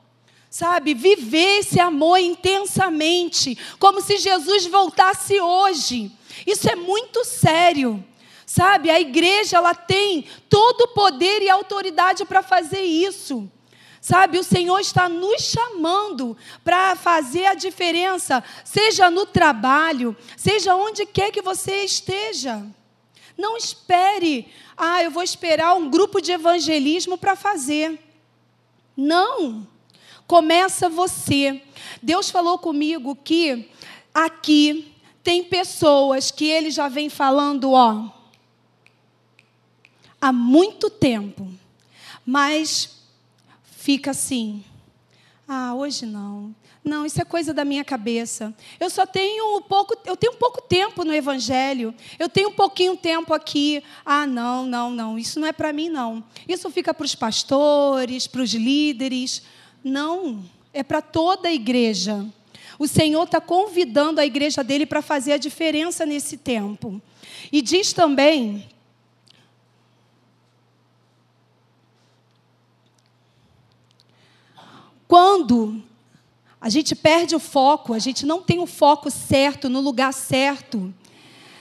Sabe, 0.49 0.93
viver 0.93 1.61
esse 1.61 1.79
amor 1.79 2.19
intensamente, 2.19 3.57
como 3.79 4.01
se 4.01 4.17
Jesus 4.17 4.67
voltasse 4.67 5.39
hoje. 5.39 6.11
Isso 6.45 6.69
é 6.69 6.75
muito 6.75 7.23
sério. 7.25 8.03
Sabe, 8.45 8.89
a 8.89 8.99
igreja 8.99 9.57
ela 9.57 9.73
tem 9.73 10.25
todo 10.49 10.81
o 10.81 10.87
poder 10.89 11.41
e 11.41 11.49
autoridade 11.49 12.25
para 12.25 12.43
fazer 12.43 12.81
isso. 12.81 13.49
Sabe, 14.01 14.37
o 14.37 14.43
Senhor 14.43 14.79
está 14.79 15.07
nos 15.07 15.41
chamando 15.41 16.35
para 16.61 16.93
fazer 16.95 17.45
a 17.45 17.53
diferença, 17.53 18.43
seja 18.65 19.09
no 19.09 19.25
trabalho, 19.25 20.15
seja 20.35 20.75
onde 20.75 21.05
quer 21.05 21.31
que 21.31 21.41
você 21.41 21.85
esteja. 21.85 22.65
Não 23.37 23.55
espere, 23.55 24.51
ah, 24.75 25.01
eu 25.01 25.09
vou 25.09 25.23
esperar 25.23 25.73
um 25.75 25.89
grupo 25.89 26.21
de 26.21 26.33
evangelismo 26.33 27.17
para 27.17 27.35
fazer. 27.35 27.97
Não. 28.95 29.65
Começa 30.27 30.89
você. 30.89 31.61
Deus 32.01 32.29
falou 32.29 32.57
comigo 32.59 33.15
que 33.15 33.69
aqui 34.13 34.92
tem 35.23 35.43
pessoas 35.43 36.29
que 36.29 36.45
ele 36.45 36.69
já 36.69 36.89
vem 36.89 37.09
falando, 37.09 37.71
ó, 37.71 38.11
há 40.19 40.33
muito 40.33 40.89
tempo, 40.89 41.49
mas 42.25 42.97
fica 43.63 44.11
assim: 44.11 44.63
ah, 45.47 45.73
hoje 45.73 46.05
não. 46.05 46.53
Não, 46.83 47.05
isso 47.05 47.21
é 47.21 47.23
coisa 47.23 47.53
da 47.53 47.63
minha 47.63 47.83
cabeça. 47.85 48.53
Eu 48.77 48.89
só 48.89 49.05
tenho 49.05 49.61
pouco, 49.61 49.95
eu 50.05 50.17
tenho 50.17 50.33
pouco 50.33 50.61
tempo 50.61 51.05
no 51.05 51.13
evangelho. 51.13 51.95
Eu 52.19 52.27
tenho 52.27 52.49
um 52.49 52.53
pouquinho 52.53 52.97
tempo 52.97 53.33
aqui. 53.33 53.81
Ah, 54.05 54.27
não, 54.27 54.65
não, 54.65 54.89
não, 54.89 55.17
isso 55.17 55.39
não 55.39 55.47
é 55.47 55.53
para 55.53 55.71
mim 55.71 55.87
não. 55.87 56.21
Isso 56.45 56.69
fica 56.69 56.93
para 56.93 57.05
os 57.05 57.15
pastores, 57.15 58.27
para 58.27 58.41
os 58.41 58.53
líderes. 58.53 59.43
Não, 59.81 60.43
é 60.73 60.83
para 60.83 61.01
toda 61.01 61.47
a 61.47 61.53
igreja. 61.53 62.25
O 62.79 62.87
Senhor 62.87 63.23
está 63.23 63.39
convidando 63.39 64.19
a 64.19 64.25
igreja 64.25 64.63
dele 64.63 64.85
para 64.85 65.01
fazer 65.01 65.33
a 65.33 65.37
diferença 65.37 66.05
nesse 66.05 66.37
tempo. 66.37 67.01
E 67.51 67.61
diz 67.61 67.93
também. 67.93 68.67
Quando 75.07 75.83
a 76.59 76.69
gente 76.69 76.95
perde 76.95 77.35
o 77.35 77.39
foco, 77.39 77.93
a 77.93 77.99
gente 77.99 78.25
não 78.25 78.41
tem 78.41 78.59
o 78.59 78.65
foco 78.65 79.11
certo, 79.11 79.69
no 79.69 79.81
lugar 79.81 80.13
certo, 80.13 80.93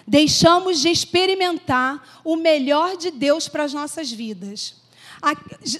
deixamos 0.06 0.80
de 0.80 0.88
experimentar 0.88 2.22
o 2.24 2.36
melhor 2.36 2.96
de 2.96 3.10
Deus 3.10 3.48
para 3.48 3.64
as 3.64 3.74
nossas 3.74 4.10
vidas. 4.10 4.76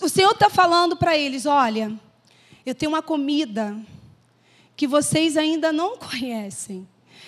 O 0.02 0.08
Senhor 0.08 0.32
está 0.32 0.50
falando 0.50 0.96
para 0.96 1.16
eles: 1.16 1.46
olha, 1.46 1.92
eu 2.66 2.74
tenho 2.74 2.90
uma 2.90 3.02
comida 3.02 3.76
que 4.76 4.86
vocês 4.86 5.36
ainda 5.36 5.72
não 5.72 5.96
conhecem. 5.98 6.86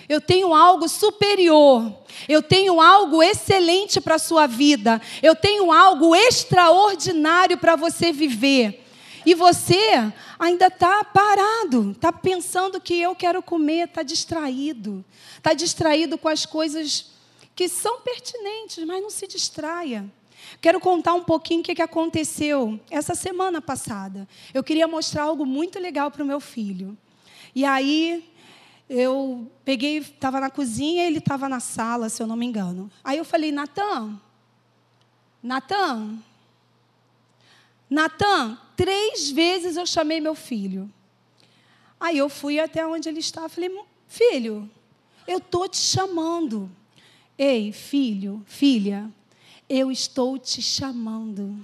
Eu 0.09 0.21
tenho 0.21 0.55
algo 0.55 0.89
superior. 0.89 1.93
Eu 2.29 2.43
tenho 2.43 2.81
algo 2.81 3.23
excelente 3.23 4.01
para 4.01 4.17
a 4.17 4.19
sua 4.19 4.47
vida. 4.47 5.01
Eu 5.23 5.35
tenho 5.35 5.73
algo 5.73 6.15
extraordinário 6.15 7.57
para 7.57 7.77
você 7.77 8.13
viver. 8.13 8.85
E 9.27 9.35
você 9.35 10.13
ainda 10.39 10.67
está 10.67 11.03
parado, 11.03 11.93
está 11.93 12.13
pensando 12.13 12.79
que 12.81 13.01
eu 13.01 13.15
quero 13.15 13.43
comer, 13.43 13.89
está 13.89 14.03
distraído. 14.03 15.03
Está 15.37 15.55
distraído 15.55 16.19
com 16.19 16.29
as 16.29 16.45
coisas 16.45 17.07
que 17.55 17.69
são 17.69 18.01
pertinentes, 18.01 18.85
mas 18.85 19.03
não 19.03 19.11
se 19.11 19.27
distraia. 19.27 20.05
Quero 20.61 20.79
contar 20.79 21.15
um 21.15 21.25
pouquinho 21.25 21.61
o 21.61 21.65
que 21.65 21.81
aconteceu 21.81 22.79
essa 22.91 23.15
semana 23.15 23.63
passada. 23.63 24.29
Eu 24.53 24.63
queria 24.63 24.87
mostrar 24.87 25.23
algo 25.23 25.47
muito 25.47 25.79
legal 25.79 26.11
para 26.11 26.23
o 26.23 26.27
meu 26.27 26.41
filho. 26.41 26.97
E 27.55 27.65
aí 27.65 28.29
eu 28.89 29.51
peguei, 29.65 29.99
estava 29.99 30.41
na 30.41 30.51
cozinha, 30.51 31.07
ele 31.07 31.19
estava 31.19 31.49
na 31.49 31.61
sala, 31.61 32.09
se 32.09 32.23
eu 32.23 32.27
não 32.27 32.37
me 32.37 32.47
engano. 32.47 32.91
Aí 33.03 33.17
eu 33.17 33.25
falei, 33.25 33.53
Natan, 33.53 34.21
Natan, 35.43 36.19
Natan, 37.89 38.59
três 38.77 39.31
vezes 39.31 39.77
eu 39.77 39.87
chamei 39.87 40.21
meu 40.21 40.35
filho. 40.35 40.91
Aí 41.99 42.19
eu 42.19 42.29
fui 42.29 42.59
até 42.59 42.87
onde 42.87 43.09
ele 43.09 43.21
estava, 43.21 43.49
falei, 43.49 43.71
filho, 44.09 44.69
eu 45.27 45.39
estou 45.39 45.69
te 45.69 45.79
chamando. 45.79 46.71
Ei, 47.39 47.73
filho, 47.73 48.45
filha, 48.47 49.11
eu 49.69 49.91
estou 49.91 50.39
te 50.39 50.61
chamando. 50.61 51.57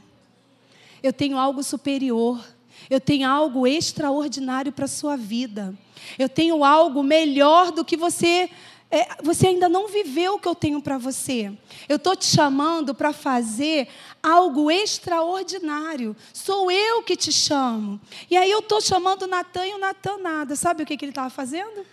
Eu 1.03 1.13
tenho 1.13 1.39
algo 1.39 1.63
superior 1.63 2.45
eu 2.89 3.01
tenho 3.01 3.29
algo 3.29 3.67
extraordinário 3.67 4.73
para 4.73 4.85
a 4.85 4.89
sua 4.89 5.17
vida. 5.17 5.75
Eu 6.19 6.29
tenho 6.29 6.65
algo 6.65 7.03
melhor 7.03 7.73
do 7.73 7.85
que 7.85 7.97
você. 7.97 8.51
É, 8.91 9.23
você 9.23 9.49
ainda 9.49 9.69
não 9.69 9.87
viveu 9.87 10.35
o 10.35 10.39
que 10.41 10.49
eu 10.49 10.55
tenho 10.55 10.83
para 10.83 10.99
você. 10.99 11.53
Eu 11.89 11.97
estou 11.97 12.17
te 12.17 12.25
chamando 12.25 12.93
para 12.95 13.13
fazer 13.13 13.89
algo 14.23 14.71
extraordinário. 14.71 16.17
Sou 16.33 16.71
eu 16.71 17.03
que 17.03 17.17
te 17.17 17.31
chamo. 17.31 18.01
E 18.29 18.37
aí 18.37 18.51
eu 18.51 18.59
estou 18.59 18.81
chamando 18.81 19.23
o 19.23 19.29
Natan 19.29 19.67
e 19.67 19.75
o 19.75 19.79
Natan 19.79 20.19
nada. 20.19 20.57
Sabe 20.57 20.83
o 20.83 20.87
que, 20.87 20.97
que 20.97 21.05
ele 21.05 21.13
estava 21.13 21.31
fazendo? 21.31 21.87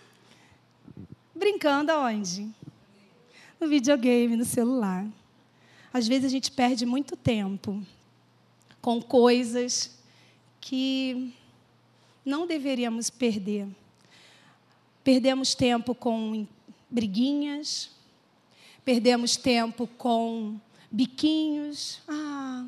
Brincando 1.34 1.92
aonde? 1.92 2.48
No 3.60 3.68
videogame, 3.68 4.36
no 4.36 4.44
celular. 4.44 5.06
Às 5.92 6.08
vezes 6.08 6.24
a 6.24 6.28
gente 6.28 6.50
perde 6.50 6.84
muito 6.84 7.16
tempo 7.16 7.80
com 8.80 9.00
coisas 9.00 9.97
que 10.60 11.34
não 12.24 12.46
deveríamos 12.46 13.10
perder. 13.10 13.66
Perdemos 15.02 15.54
tempo 15.54 15.94
com 15.94 16.46
briguinhas, 16.90 17.90
perdemos 18.84 19.36
tempo 19.36 19.86
com 19.86 20.60
biquinhos. 20.90 22.00
Ah, 22.06 22.66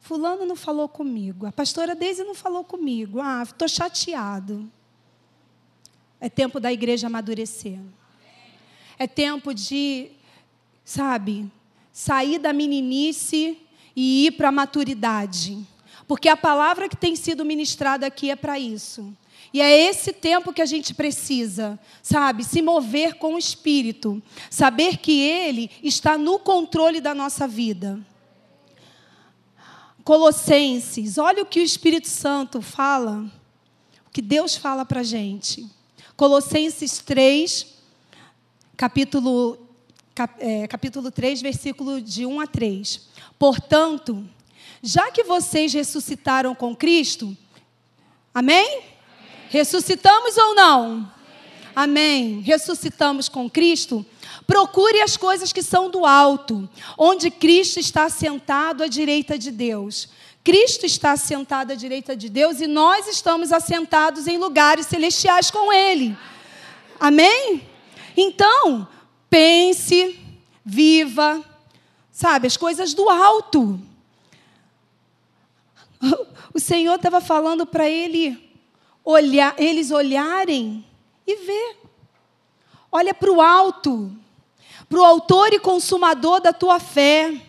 fulano 0.00 0.46
não 0.46 0.56
falou 0.56 0.88
comigo, 0.88 1.46
a 1.46 1.52
pastora 1.52 1.94
Deise 1.94 2.24
não 2.24 2.34
falou 2.34 2.64
comigo. 2.64 3.20
Ah, 3.20 3.42
estou 3.42 3.68
chateado. 3.68 4.70
É 6.20 6.28
tempo 6.28 6.58
da 6.58 6.72
igreja 6.72 7.08
amadurecer. 7.08 7.78
É 8.98 9.06
tempo 9.06 9.52
de, 9.52 10.10
sabe, 10.82 11.50
sair 11.92 12.38
da 12.38 12.52
meninice 12.52 13.58
e 13.94 14.26
ir 14.26 14.32
para 14.32 14.48
a 14.48 14.52
maturidade. 14.52 15.66
Porque 16.06 16.28
a 16.28 16.36
palavra 16.36 16.88
que 16.88 16.96
tem 16.96 17.16
sido 17.16 17.44
ministrada 17.44 18.06
aqui 18.06 18.30
é 18.30 18.36
para 18.36 18.58
isso. 18.58 19.14
E 19.52 19.60
é 19.60 19.88
esse 19.88 20.12
tempo 20.12 20.52
que 20.52 20.62
a 20.62 20.66
gente 20.66 20.94
precisa, 20.94 21.78
sabe? 22.02 22.44
Se 22.44 22.60
mover 22.60 23.14
com 23.14 23.34
o 23.34 23.38
Espírito. 23.38 24.22
Saber 24.50 24.98
que 24.98 25.20
Ele 25.20 25.70
está 25.82 26.18
no 26.18 26.38
controle 26.38 27.00
da 27.00 27.14
nossa 27.14 27.48
vida. 27.48 27.98
Colossenses, 30.04 31.18
olha 31.18 31.42
o 31.42 31.46
que 31.46 31.58
o 31.58 31.64
Espírito 31.64 32.06
Santo 32.06 32.62
fala, 32.62 33.28
o 34.06 34.10
que 34.10 34.22
Deus 34.22 34.54
fala 34.54 34.84
para 34.84 35.00
a 35.00 35.02
gente. 35.02 35.66
Colossenses 36.16 36.98
3, 36.98 37.66
capítulo, 38.76 39.58
cap, 40.14 40.34
é, 40.38 40.68
capítulo 40.68 41.10
3, 41.10 41.42
versículo 41.42 42.00
de 42.00 42.24
1 42.24 42.40
a 42.40 42.46
3. 42.46 43.08
Portanto, 43.36 44.28
já 44.86 45.10
que 45.10 45.24
vocês 45.24 45.72
ressuscitaram 45.72 46.54
com 46.54 46.74
Cristo, 46.74 47.36
amém? 48.32 48.64
amém. 48.64 48.84
Ressuscitamos 49.50 50.36
ou 50.36 50.54
não? 50.54 51.12
Amém. 51.74 52.34
Amém. 52.34 52.40
Ressuscitamos 52.40 53.28
com 53.28 53.50
Cristo. 53.50 54.06
Procure 54.46 55.00
as 55.00 55.16
coisas 55.16 55.52
que 55.52 55.60
são 55.60 55.90
do 55.90 56.06
alto, 56.06 56.68
onde 56.96 57.32
Cristo 57.32 57.80
está 57.80 58.08
sentado 58.08 58.84
à 58.84 58.86
direita 58.86 59.36
de 59.36 59.50
Deus. 59.50 60.08
Cristo 60.44 60.86
está 60.86 61.10
assentado 61.12 61.72
à 61.72 61.74
direita 61.74 62.14
de 62.14 62.28
Deus 62.28 62.60
e 62.60 62.68
nós 62.68 63.08
estamos 63.08 63.50
assentados 63.50 64.28
em 64.28 64.38
lugares 64.38 64.86
celestiais 64.86 65.50
com 65.50 65.72
Ele. 65.72 66.16
Amém? 67.00 67.66
Então, 68.16 68.86
pense, 69.28 70.16
viva, 70.64 71.44
sabe, 72.12 72.46
as 72.46 72.56
coisas 72.56 72.94
do 72.94 73.10
alto. 73.10 73.80
O 76.54 76.58
Senhor 76.58 76.94
estava 76.94 77.20
falando 77.20 77.66
para 77.66 77.86
ele 77.86 78.42
olhar, 79.04 79.54
eles 79.58 79.90
olharem 79.90 80.84
e 81.26 81.36
ver. 81.36 81.76
Olha 82.90 83.12
para 83.12 83.30
o 83.30 83.42
alto, 83.42 84.10
para 84.88 84.98
o 84.98 85.04
autor 85.04 85.52
e 85.52 85.60
consumador 85.60 86.40
da 86.40 86.52
tua 86.52 86.80
fé. 86.80 87.40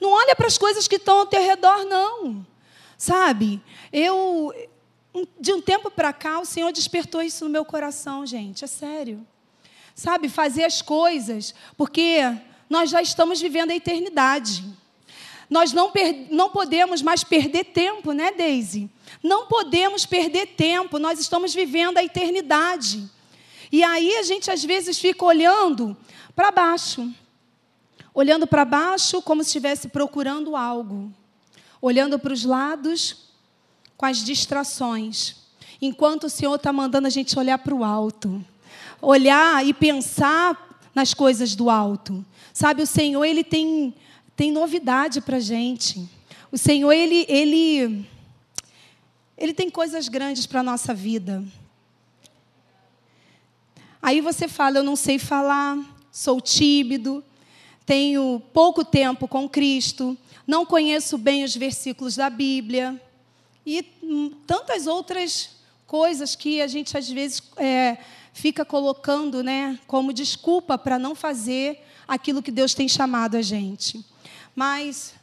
Não 0.00 0.10
olha 0.10 0.34
para 0.34 0.46
as 0.46 0.56
coisas 0.56 0.88
que 0.88 0.96
estão 0.96 1.18
ao 1.18 1.26
teu 1.26 1.42
redor, 1.42 1.84
não. 1.84 2.46
Sabe? 2.96 3.62
Eu, 3.92 4.54
de 5.38 5.52
um 5.52 5.60
tempo 5.60 5.90
para 5.90 6.12
cá, 6.12 6.40
o 6.40 6.46
Senhor 6.46 6.72
despertou 6.72 7.22
isso 7.22 7.44
no 7.44 7.50
meu 7.50 7.64
coração, 7.64 8.24
gente. 8.24 8.64
É 8.64 8.66
sério. 8.66 9.26
Sabe? 9.94 10.28
Fazer 10.28 10.64
as 10.64 10.80
coisas, 10.80 11.54
porque 11.76 12.20
nós 12.68 12.90
já 12.90 13.02
estamos 13.02 13.40
vivendo 13.40 13.70
a 13.70 13.76
eternidade. 13.76 14.64
Nós 15.48 15.72
não, 15.72 15.92
não 16.30 16.50
podemos 16.50 17.02
mais 17.02 17.22
perder 17.22 17.64
tempo, 17.64 18.12
né, 18.12 18.32
Daisy? 18.32 18.90
Não 19.22 19.46
podemos 19.46 20.04
perder 20.04 20.46
tempo, 20.48 20.98
nós 20.98 21.18
estamos 21.18 21.54
vivendo 21.54 21.98
a 21.98 22.04
eternidade. 22.04 23.08
E 23.70 23.82
aí 23.82 24.16
a 24.16 24.22
gente 24.22 24.50
às 24.50 24.64
vezes 24.64 24.98
fica 24.98 25.24
olhando 25.24 25.96
para 26.34 26.50
baixo. 26.50 27.12
Olhando 28.14 28.46
para 28.46 28.64
baixo 28.64 29.20
como 29.22 29.42
se 29.42 29.48
estivesse 29.48 29.88
procurando 29.88 30.56
algo. 30.56 31.12
Olhando 31.80 32.18
para 32.18 32.32
os 32.32 32.44
lados 32.44 33.26
com 33.96 34.06
as 34.06 34.18
distrações. 34.18 35.36
Enquanto 35.80 36.24
o 36.24 36.30
Senhor 36.30 36.54
está 36.54 36.72
mandando 36.72 37.06
a 37.06 37.10
gente 37.10 37.38
olhar 37.38 37.58
para 37.58 37.74
o 37.74 37.84
alto. 37.84 38.44
Olhar 39.00 39.64
e 39.64 39.74
pensar 39.74 40.80
nas 40.94 41.12
coisas 41.12 41.54
do 41.54 41.68
alto. 41.68 42.24
Sabe, 42.52 42.82
o 42.82 42.86
Senhor, 42.86 43.22
Ele 43.24 43.44
tem 43.44 43.94
tem 44.36 44.52
novidade 44.52 45.20
para 45.20 45.40
gente. 45.40 46.06
O 46.52 46.58
Senhor, 46.58 46.92
Ele, 46.92 47.24
Ele, 47.28 48.06
Ele 49.36 49.54
tem 49.54 49.70
coisas 49.70 50.08
grandes 50.08 50.46
para 50.46 50.60
a 50.60 50.62
nossa 50.62 50.92
vida. 50.92 51.42
Aí 54.02 54.20
você 54.20 54.46
fala, 54.46 54.78
eu 54.78 54.84
não 54.84 54.94
sei 54.94 55.18
falar, 55.18 55.78
sou 56.12 56.40
tímido, 56.40 57.24
tenho 57.84 58.40
pouco 58.52 58.84
tempo 58.84 59.26
com 59.26 59.48
Cristo, 59.48 60.16
não 60.46 60.66
conheço 60.66 61.16
bem 61.16 61.42
os 61.42 61.56
versículos 61.56 62.14
da 62.14 62.30
Bíblia 62.30 63.00
e 63.64 63.82
tantas 64.46 64.86
outras 64.86 65.56
coisas 65.86 66.36
que 66.36 66.60
a 66.60 66.66
gente 66.66 66.96
às 66.96 67.08
vezes 67.08 67.42
é, 67.56 67.96
fica 68.32 68.64
colocando, 68.64 69.42
né, 69.42 69.78
como 69.86 70.12
desculpa 70.12 70.76
para 70.76 70.98
não 70.98 71.14
fazer 71.14 71.80
aquilo 72.06 72.42
que 72.42 72.50
Deus 72.50 72.74
tem 72.74 72.88
chamado 72.88 73.36
a 73.36 73.42
gente. 73.42 74.04
Mas, 74.56 75.14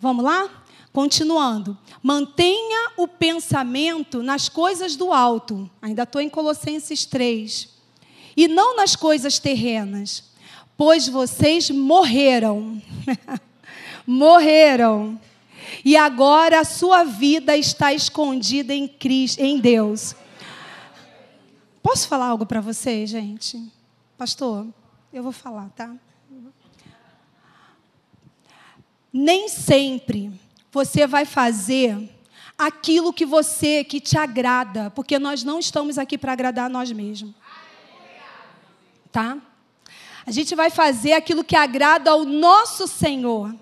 vamos 0.00 0.24
lá? 0.24 0.64
Continuando. 0.94 1.76
Mantenha 2.02 2.92
o 2.96 3.06
pensamento 3.06 4.22
nas 4.22 4.48
coisas 4.48 4.96
do 4.96 5.12
alto. 5.12 5.70
Ainda 5.82 6.04
estou 6.04 6.22
em 6.22 6.30
Colossenses 6.30 7.04
3. 7.04 7.68
E 8.34 8.48
não 8.48 8.76
nas 8.76 8.96
coisas 8.96 9.38
terrenas. 9.38 10.24
Pois 10.74 11.06
vocês 11.06 11.68
morreram. 11.70 12.80
morreram. 14.06 15.20
E 15.84 15.98
agora 15.98 16.60
a 16.60 16.64
sua 16.64 17.04
vida 17.04 17.54
está 17.58 17.92
escondida 17.92 18.72
em 18.72 18.88
Cristo, 18.88 19.40
em 19.40 19.60
Deus. 19.60 20.16
Posso 21.82 22.08
falar 22.08 22.28
algo 22.28 22.46
para 22.46 22.62
vocês, 22.62 23.10
gente? 23.10 23.70
Pastor, 24.16 24.66
eu 25.12 25.22
vou 25.22 25.32
falar, 25.32 25.68
tá? 25.76 25.94
Nem 29.16 29.48
sempre 29.48 30.30
você 30.70 31.06
vai 31.06 31.24
fazer 31.24 31.96
aquilo 32.58 33.14
que 33.14 33.24
você, 33.24 33.82
que 33.82 33.98
te 33.98 34.18
agrada, 34.18 34.90
porque 34.90 35.18
nós 35.18 35.42
não 35.42 35.58
estamos 35.58 35.96
aqui 35.96 36.18
para 36.18 36.32
agradar 36.32 36.66
a 36.66 36.68
nós 36.68 36.92
mesmos. 36.92 37.34
Tá? 39.10 39.38
A 40.26 40.30
gente 40.30 40.54
vai 40.54 40.68
fazer 40.68 41.14
aquilo 41.14 41.42
que 41.42 41.56
agrada 41.56 42.10
ao 42.10 42.26
nosso 42.26 42.86
Senhor. 42.86 43.54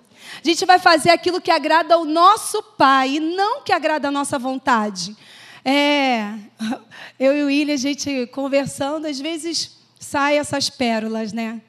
A 0.42 0.48
gente 0.48 0.64
vai 0.66 0.80
fazer 0.80 1.10
aquilo 1.10 1.40
que 1.40 1.52
agrada 1.52 1.94
ao 1.94 2.04
nosso 2.04 2.60
Pai 2.60 3.16
e 3.16 3.20
não 3.20 3.62
que 3.62 3.72
agrada 3.72 4.08
a 4.08 4.10
nossa 4.10 4.38
vontade. 4.40 5.16
É, 5.64 6.34
eu 7.18 7.36
e 7.36 7.42
o 7.44 7.46
William, 7.46 7.74
a 7.74 7.78
gente 7.78 8.26
conversando, 8.32 9.06
às 9.06 9.20
vezes 9.20 9.78
sai 10.00 10.36
essas 10.36 10.68
pérolas, 10.68 11.32
né? 11.32 11.62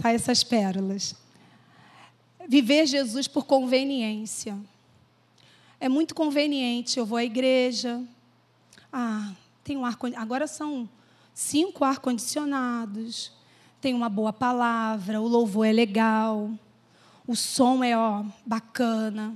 Sai 0.00 0.14
essas 0.14 0.42
pérolas 0.42 1.25
viver 2.48 2.86
Jesus 2.86 3.26
por 3.26 3.44
conveniência. 3.44 4.56
É 5.80 5.88
muito 5.88 6.14
conveniente. 6.14 6.98
Eu 6.98 7.06
vou 7.06 7.18
à 7.18 7.24
igreja. 7.24 8.02
Ah, 8.92 9.32
tem 9.62 9.76
um 9.76 9.84
ar 9.84 9.96
Agora 10.16 10.46
são 10.46 10.88
cinco 11.34 11.84
ar-condicionados. 11.84 13.32
Tem 13.80 13.94
uma 13.94 14.08
boa 14.08 14.32
palavra. 14.32 15.20
O 15.20 15.28
louvor 15.28 15.66
é 15.66 15.72
legal. 15.72 16.50
O 17.26 17.34
som 17.34 17.82
é 17.82 17.96
ó, 17.96 18.24
bacana. 18.44 19.34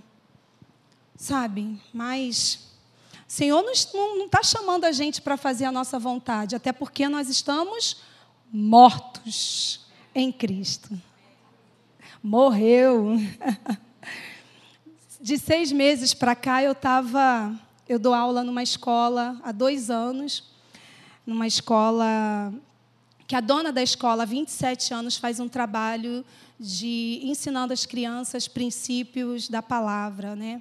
Sabe? 1.16 1.79
Mas 1.92 2.70
Senhor 3.27 3.62
não 3.62 3.73
está 4.27 4.42
chamando 4.42 4.85
a 4.85 4.92
gente 4.92 5.20
para 5.20 5.37
fazer 5.37 5.64
a 5.64 5.73
nossa 5.73 5.99
vontade, 5.99 6.57
até 6.57 6.73
porque 6.73 7.09
nós 7.09 7.29
estamos 7.29 7.99
mortos 8.51 9.87
em 10.14 10.33
Cristo 10.33 11.01
morreu. 12.23 13.17
De 15.21 15.39
seis 15.39 15.71
meses 15.71 16.15
para 16.15 16.35
cá, 16.35 16.63
eu 16.63 16.73
estava. 16.73 17.55
Eu 17.89 17.99
dou 17.99 18.15
aula 18.15 18.45
numa 18.45 18.63
escola 18.63 19.41
há 19.43 19.53
dois 19.53 19.91
anos, 19.91 20.45
numa 21.27 21.47
escola 21.47 22.53
que 23.27 23.35
a 23.35 23.41
dona 23.41 23.73
da 23.73 23.83
escola, 23.83 24.25
há 24.25 24.27
27 24.27 24.93
anos, 24.93 25.17
faz 25.17 25.39
um 25.39 25.49
trabalho 25.49 26.25
de 26.59 27.21
ensinando 27.23 27.73
as 27.73 27.87
crianças 27.87 28.49
princípios 28.49 29.49
da 29.49 29.63
palavra, 29.63 30.35
né? 30.35 30.61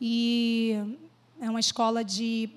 E 0.00 0.76
é 1.40 1.48
uma 1.48 1.60
escola 1.60 2.04
de, 2.04 2.50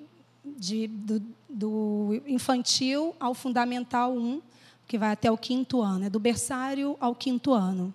de 0.44 0.88
do, 0.88 1.22
do, 1.50 2.22
infantil 2.28 3.16
ao 3.20 3.34
fundamental 3.34 4.14
1, 4.14 4.42
que 4.88 4.98
vai 4.98 5.12
até 5.12 5.32
o 5.32 5.38
quinto 5.38 5.82
ano, 5.82 6.06
é 6.06 6.10
do 6.10 6.20
berçário 6.20 6.98
ao 7.00 7.16
quinto 7.16 7.54
ano. 7.54 7.94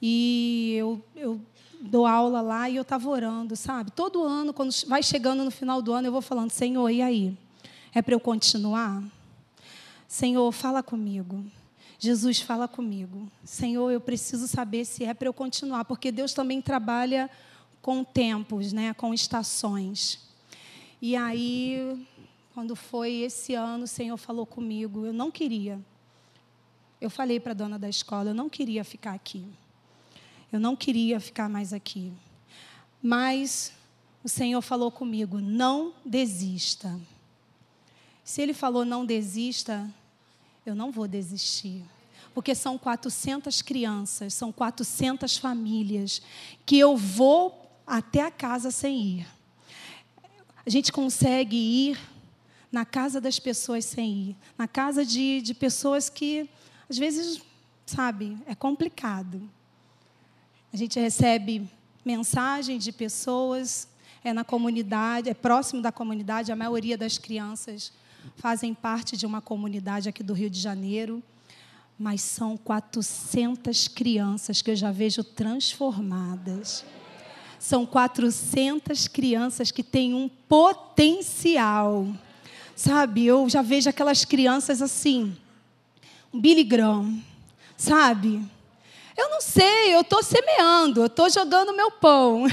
E 0.00 0.74
eu, 0.76 1.02
eu 1.16 1.40
dou 1.80 2.06
aula 2.06 2.40
lá 2.40 2.68
e 2.68 2.76
eu 2.76 2.82
estava 2.82 3.08
orando, 3.08 3.56
sabe? 3.56 3.90
Todo 3.90 4.22
ano, 4.22 4.52
quando 4.52 4.72
vai 4.86 5.02
chegando 5.02 5.44
no 5.44 5.50
final 5.50 5.82
do 5.82 5.92
ano, 5.92 6.08
eu 6.08 6.12
vou 6.12 6.22
falando: 6.22 6.50
Senhor, 6.50 6.88
e 6.88 7.02
aí? 7.02 7.36
É 7.94 8.02
para 8.02 8.14
eu 8.14 8.20
continuar? 8.20 9.02
Senhor, 10.06 10.50
fala 10.52 10.82
comigo. 10.82 11.44
Jesus, 11.98 12.40
fala 12.40 12.68
comigo. 12.68 13.28
Senhor, 13.44 13.90
eu 13.90 14.00
preciso 14.00 14.46
saber 14.46 14.84
se 14.84 15.04
é 15.04 15.12
para 15.12 15.28
eu 15.28 15.32
continuar, 15.32 15.84
porque 15.84 16.12
Deus 16.12 16.32
também 16.32 16.62
trabalha 16.62 17.28
com 17.82 18.04
tempos, 18.04 18.72
né? 18.72 18.94
com 18.94 19.12
estações. 19.12 20.20
E 21.02 21.16
aí, 21.16 22.06
quando 22.54 22.76
foi 22.76 23.14
esse 23.16 23.54
ano, 23.54 23.84
o 23.84 23.88
Senhor 23.88 24.16
falou 24.16 24.46
comigo. 24.46 25.04
Eu 25.04 25.12
não 25.12 25.30
queria. 25.30 25.80
Eu 27.00 27.10
falei 27.10 27.40
para 27.40 27.52
a 27.52 27.54
dona 27.54 27.78
da 27.78 27.88
escola: 27.88 28.30
eu 28.30 28.34
não 28.34 28.48
queria 28.48 28.84
ficar 28.84 29.12
aqui. 29.12 29.44
Eu 30.52 30.58
não 30.58 30.74
queria 30.74 31.20
ficar 31.20 31.48
mais 31.48 31.72
aqui. 31.72 32.12
Mas 33.02 33.72
o 34.24 34.28
Senhor 34.28 34.60
falou 34.62 34.90
comigo: 34.90 35.40
não 35.40 35.92
desista. 36.04 36.98
Se 38.24 38.42
Ele 38.42 38.52
falou 38.52 38.84
não 38.84 39.04
desista, 39.04 39.88
eu 40.64 40.74
não 40.74 40.90
vou 40.90 41.08
desistir. 41.08 41.82
Porque 42.34 42.54
são 42.54 42.78
400 42.78 43.62
crianças, 43.62 44.34
são 44.34 44.52
400 44.52 45.36
famílias 45.38 46.22
que 46.64 46.78
eu 46.78 46.96
vou 46.96 47.68
até 47.86 48.22
a 48.22 48.30
casa 48.30 48.70
sem 48.70 49.00
ir. 49.00 49.26
A 50.64 50.70
gente 50.70 50.92
consegue 50.92 51.56
ir 51.56 51.98
na 52.70 52.84
casa 52.84 53.20
das 53.20 53.38
pessoas 53.38 53.84
sem 53.86 54.12
ir, 54.12 54.36
na 54.56 54.68
casa 54.68 55.04
de, 55.04 55.40
de 55.40 55.54
pessoas 55.54 56.10
que, 56.10 56.48
às 56.88 56.98
vezes, 56.98 57.40
sabe, 57.86 58.36
é 58.46 58.54
complicado. 58.54 59.50
A 60.72 60.76
gente 60.76 61.00
recebe 61.00 61.68
mensagem 62.04 62.78
de 62.78 62.92
pessoas, 62.92 63.88
é 64.22 64.32
na 64.32 64.44
comunidade, 64.44 65.30
é 65.30 65.34
próximo 65.34 65.80
da 65.80 65.90
comunidade, 65.90 66.52
a 66.52 66.56
maioria 66.56 66.96
das 66.96 67.16
crianças 67.16 67.90
fazem 68.36 68.74
parte 68.74 69.16
de 69.16 69.24
uma 69.24 69.40
comunidade 69.40 70.08
aqui 70.08 70.22
do 70.22 70.34
Rio 70.34 70.50
de 70.50 70.60
Janeiro, 70.60 71.22
mas 71.98 72.20
são 72.20 72.56
400 72.56 73.88
crianças 73.88 74.60
que 74.60 74.70
eu 74.70 74.76
já 74.76 74.92
vejo 74.92 75.24
transformadas. 75.24 76.84
São 77.58 77.84
400 77.86 79.08
crianças 79.08 79.70
que 79.70 79.82
têm 79.82 80.14
um 80.14 80.28
potencial. 80.28 82.06
Sabe, 82.76 83.26
eu 83.26 83.48
já 83.48 83.62
vejo 83.62 83.88
aquelas 83.88 84.24
crianças 84.24 84.80
assim, 84.80 85.36
um 86.32 86.40
Graham, 86.40 87.20
sabe? 87.76 88.40
Eu 89.18 89.28
não 89.30 89.40
sei, 89.40 89.96
eu 89.96 90.02
estou 90.02 90.22
semeando, 90.22 91.00
eu 91.00 91.06
estou 91.06 91.28
jogando 91.28 91.74
meu 91.74 91.90
pão. 91.90 92.44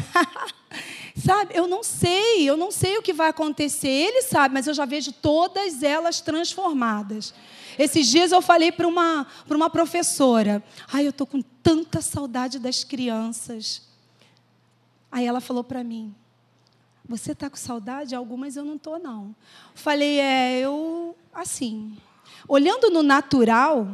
sabe, 1.16 1.55
eu 1.55 1.68
não 1.68 1.84
sei, 1.84 2.49
eu 2.49 2.57
não 2.57 2.72
sei 2.72 2.97
o 2.97 3.03
que 3.03 3.13
vai 3.13 3.30
acontecer. 3.30 3.88
Ele 3.88 4.24
sabe, 4.24 4.51
mas 4.51 4.66
eu 4.66 4.74
já 4.74 4.84
vejo 4.84 5.11
todas 5.11 5.84
elas 5.84 6.22
transformadas. 6.22 7.36
Esses 7.78 8.07
dias 8.07 8.32
eu 8.32 8.41
falei 8.41 8.72
para 8.72 8.88
uma, 8.88 9.28
uma 9.47 9.70
professora: 9.70 10.63
ai, 10.91 11.05
eu 11.05 11.11
estou 11.11 11.28
com 11.28 11.39
tanta 11.39 12.01
saudade 12.01 12.57
das 12.57 12.84
crianças. 12.84 13.84
Aí 15.11 15.28
ela 15.28 15.39
falou 15.39 15.63
para 15.63 15.84
mim: 15.84 16.16
Você 17.07 17.34
está 17.34 17.47
com 17.47 17.57
saudade? 17.57 18.16
Algumas 18.16 18.55
eu 18.55 18.66
não 18.66 18.76
estou, 18.76 18.97
não. 18.97 19.36
Falei: 19.76 20.20
É, 20.20 20.57
eu, 20.61 21.16
assim, 21.32 21.95
olhando 22.47 22.89
no 22.89 23.03
natural, 23.03 23.88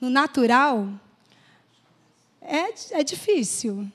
no 0.00 0.08
natural, 0.08 0.88
é, 2.40 3.00
é 3.00 3.04
difícil. 3.04 3.90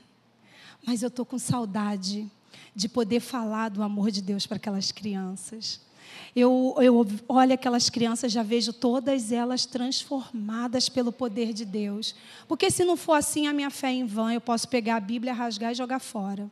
Mas 0.86 1.02
eu 1.02 1.08
estou 1.08 1.26
com 1.26 1.39
saudade 1.39 2.30
de 2.76 2.89
poder 2.89 3.20
falar 3.20 3.70
do 3.70 3.84
amor 3.84 4.12
de 4.12 4.22
Deus 4.22 4.46
para 4.46 4.58
aquelas 4.58 4.91
crianças. 4.91 5.80
Eu, 6.36 6.76
eu 6.80 7.08
olho 7.28 7.54
aquelas 7.54 7.89
crianças, 7.89 8.32
já 8.32 8.41
vejo 8.41 8.74
todas 8.74 9.32
elas 9.32 9.66
transformadas 9.66 10.89
pelo 10.89 11.12
poder 11.12 11.54
de 11.54 11.64
Deus. 11.64 12.16
Porque 12.48 12.72
se 12.72 12.84
não 12.84 12.98
for 12.98 13.14
assim, 13.14 13.48
a 13.48 13.54
minha 13.54 13.70
fé 13.70 13.89
é 13.89 13.94
em 13.94 14.06
vão. 14.06 14.32
Eu 14.32 14.41
posso 14.41 14.68
pegar 14.68 14.96
a 14.96 15.00
Bíblia, 15.00 15.34
rasgar 15.34 15.72
e 15.72 15.76
jogar 15.76 16.00
fora. 16.00 16.52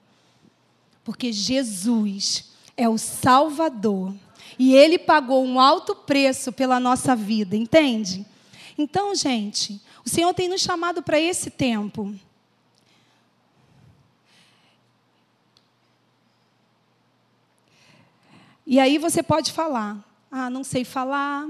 Porque 1.03 1.33
Jesus 1.33 2.51
é 2.77 2.87
o 2.87 2.97
Salvador. 2.97 4.13
E 4.57 4.75
Ele 4.75 4.99
pagou 4.99 5.43
um 5.43 5.59
alto 5.59 5.95
preço 5.95 6.51
pela 6.51 6.79
nossa 6.79 7.15
vida, 7.15 7.55
entende? 7.55 8.25
Então, 8.77 9.15
gente, 9.15 9.81
o 10.05 10.09
Senhor 10.09 10.33
tem 10.33 10.49
nos 10.49 10.61
chamado 10.61 11.03
para 11.03 11.19
esse 11.19 11.49
tempo. 11.49 12.15
E 18.65 18.79
aí 18.79 18.97
você 18.97 19.21
pode 19.21 19.51
falar: 19.51 19.97
ah, 20.31 20.49
não 20.49 20.63
sei 20.63 20.83
falar. 20.83 21.47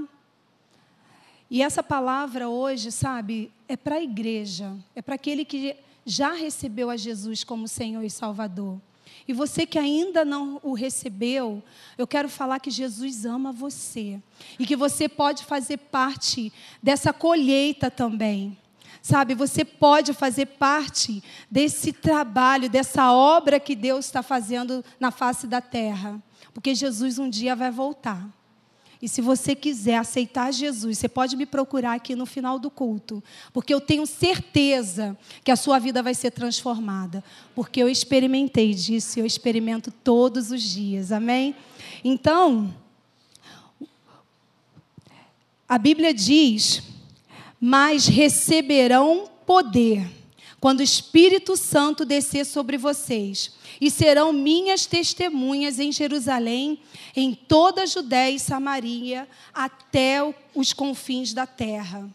E 1.50 1.62
essa 1.62 1.82
palavra 1.82 2.48
hoje, 2.48 2.90
sabe, 2.90 3.52
é 3.68 3.76
para 3.76 3.96
a 3.96 4.02
igreja, 4.02 4.74
é 4.94 5.02
para 5.02 5.16
aquele 5.16 5.44
que 5.44 5.76
já 6.04 6.32
recebeu 6.32 6.88
a 6.88 6.96
Jesus 6.96 7.44
como 7.44 7.68
Senhor 7.68 8.02
e 8.02 8.10
Salvador. 8.10 8.80
E 9.26 9.32
você 9.32 9.64
que 9.64 9.78
ainda 9.78 10.24
não 10.24 10.60
o 10.62 10.74
recebeu, 10.74 11.62
eu 11.96 12.06
quero 12.06 12.28
falar 12.28 12.58
que 12.58 12.70
Jesus 12.70 13.24
ama 13.24 13.52
você 13.52 14.20
e 14.58 14.66
que 14.66 14.76
você 14.76 15.08
pode 15.08 15.44
fazer 15.44 15.76
parte 15.76 16.52
dessa 16.82 17.12
colheita 17.12 17.90
também. 17.90 18.58
Sabe, 19.00 19.34
você 19.34 19.64
pode 19.64 20.12
fazer 20.12 20.46
parte 20.46 21.22
desse 21.50 21.92
trabalho, 21.92 22.70
dessa 22.70 23.12
obra 23.12 23.58
que 23.58 23.74
Deus 23.74 24.06
está 24.06 24.22
fazendo 24.22 24.84
na 25.00 25.10
face 25.10 25.46
da 25.48 25.60
terra. 25.60 26.22
Porque 26.54 26.72
Jesus 26.72 27.18
um 27.18 27.28
dia 27.28 27.56
vai 27.56 27.70
voltar. 27.70 28.28
E 29.02 29.08
se 29.08 29.20
você 29.20 29.56
quiser 29.56 29.96
aceitar 29.96 30.52
Jesus, 30.52 30.96
você 30.98 31.08
pode 31.08 31.34
me 31.34 31.44
procurar 31.44 31.94
aqui 31.94 32.14
no 32.14 32.24
final 32.24 32.56
do 32.56 32.70
culto, 32.70 33.20
porque 33.52 33.74
eu 33.74 33.80
tenho 33.80 34.06
certeza 34.06 35.18
que 35.42 35.50
a 35.50 35.56
sua 35.56 35.80
vida 35.80 36.00
vai 36.04 36.14
ser 36.14 36.30
transformada, 36.30 37.24
porque 37.52 37.82
eu 37.82 37.88
experimentei 37.88 38.72
disso, 38.72 39.18
eu 39.18 39.26
experimento 39.26 39.90
todos 39.90 40.52
os 40.52 40.62
dias. 40.62 41.10
Amém? 41.10 41.56
Então, 42.04 42.72
a 45.68 45.76
Bíblia 45.78 46.14
diz: 46.14 46.80
"Mas 47.60 48.06
receberão 48.06 49.28
poder 49.44 50.21
quando 50.62 50.78
o 50.78 50.84
Espírito 50.84 51.56
Santo 51.56 52.04
descer 52.04 52.46
sobre 52.46 52.78
vocês, 52.78 53.50
e 53.80 53.90
serão 53.90 54.32
minhas 54.32 54.86
testemunhas 54.86 55.80
em 55.80 55.90
Jerusalém, 55.90 56.78
em 57.16 57.34
toda 57.34 57.82
a 57.82 57.86
Judéia 57.86 58.36
e 58.36 58.38
Samaria, 58.38 59.28
até 59.52 60.18
os 60.54 60.72
confins 60.72 61.34
da 61.34 61.48
terra. 61.48 62.08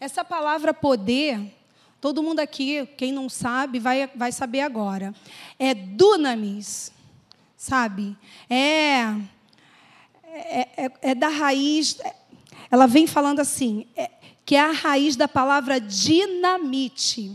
Essa 0.00 0.24
palavra 0.24 0.74
poder, 0.74 1.54
todo 2.00 2.20
mundo 2.20 2.40
aqui, 2.40 2.84
quem 2.96 3.12
não 3.12 3.28
sabe, 3.28 3.78
vai, 3.78 4.10
vai 4.12 4.32
saber 4.32 4.62
agora. 4.62 5.14
É 5.56 5.72
dunamis, 5.72 6.90
sabe? 7.56 8.16
É, 8.50 9.02
é, 10.32 10.68
é, 10.76 10.92
é 11.00 11.14
da 11.14 11.28
raiz. 11.28 11.96
Ela 12.68 12.88
vem 12.88 13.06
falando 13.06 13.38
assim: 13.38 13.86
é, 13.94 14.10
que 14.44 14.54
é 14.54 14.60
a 14.60 14.72
raiz 14.72 15.16
da 15.16 15.26
palavra 15.26 15.80
dinamite. 15.80 17.32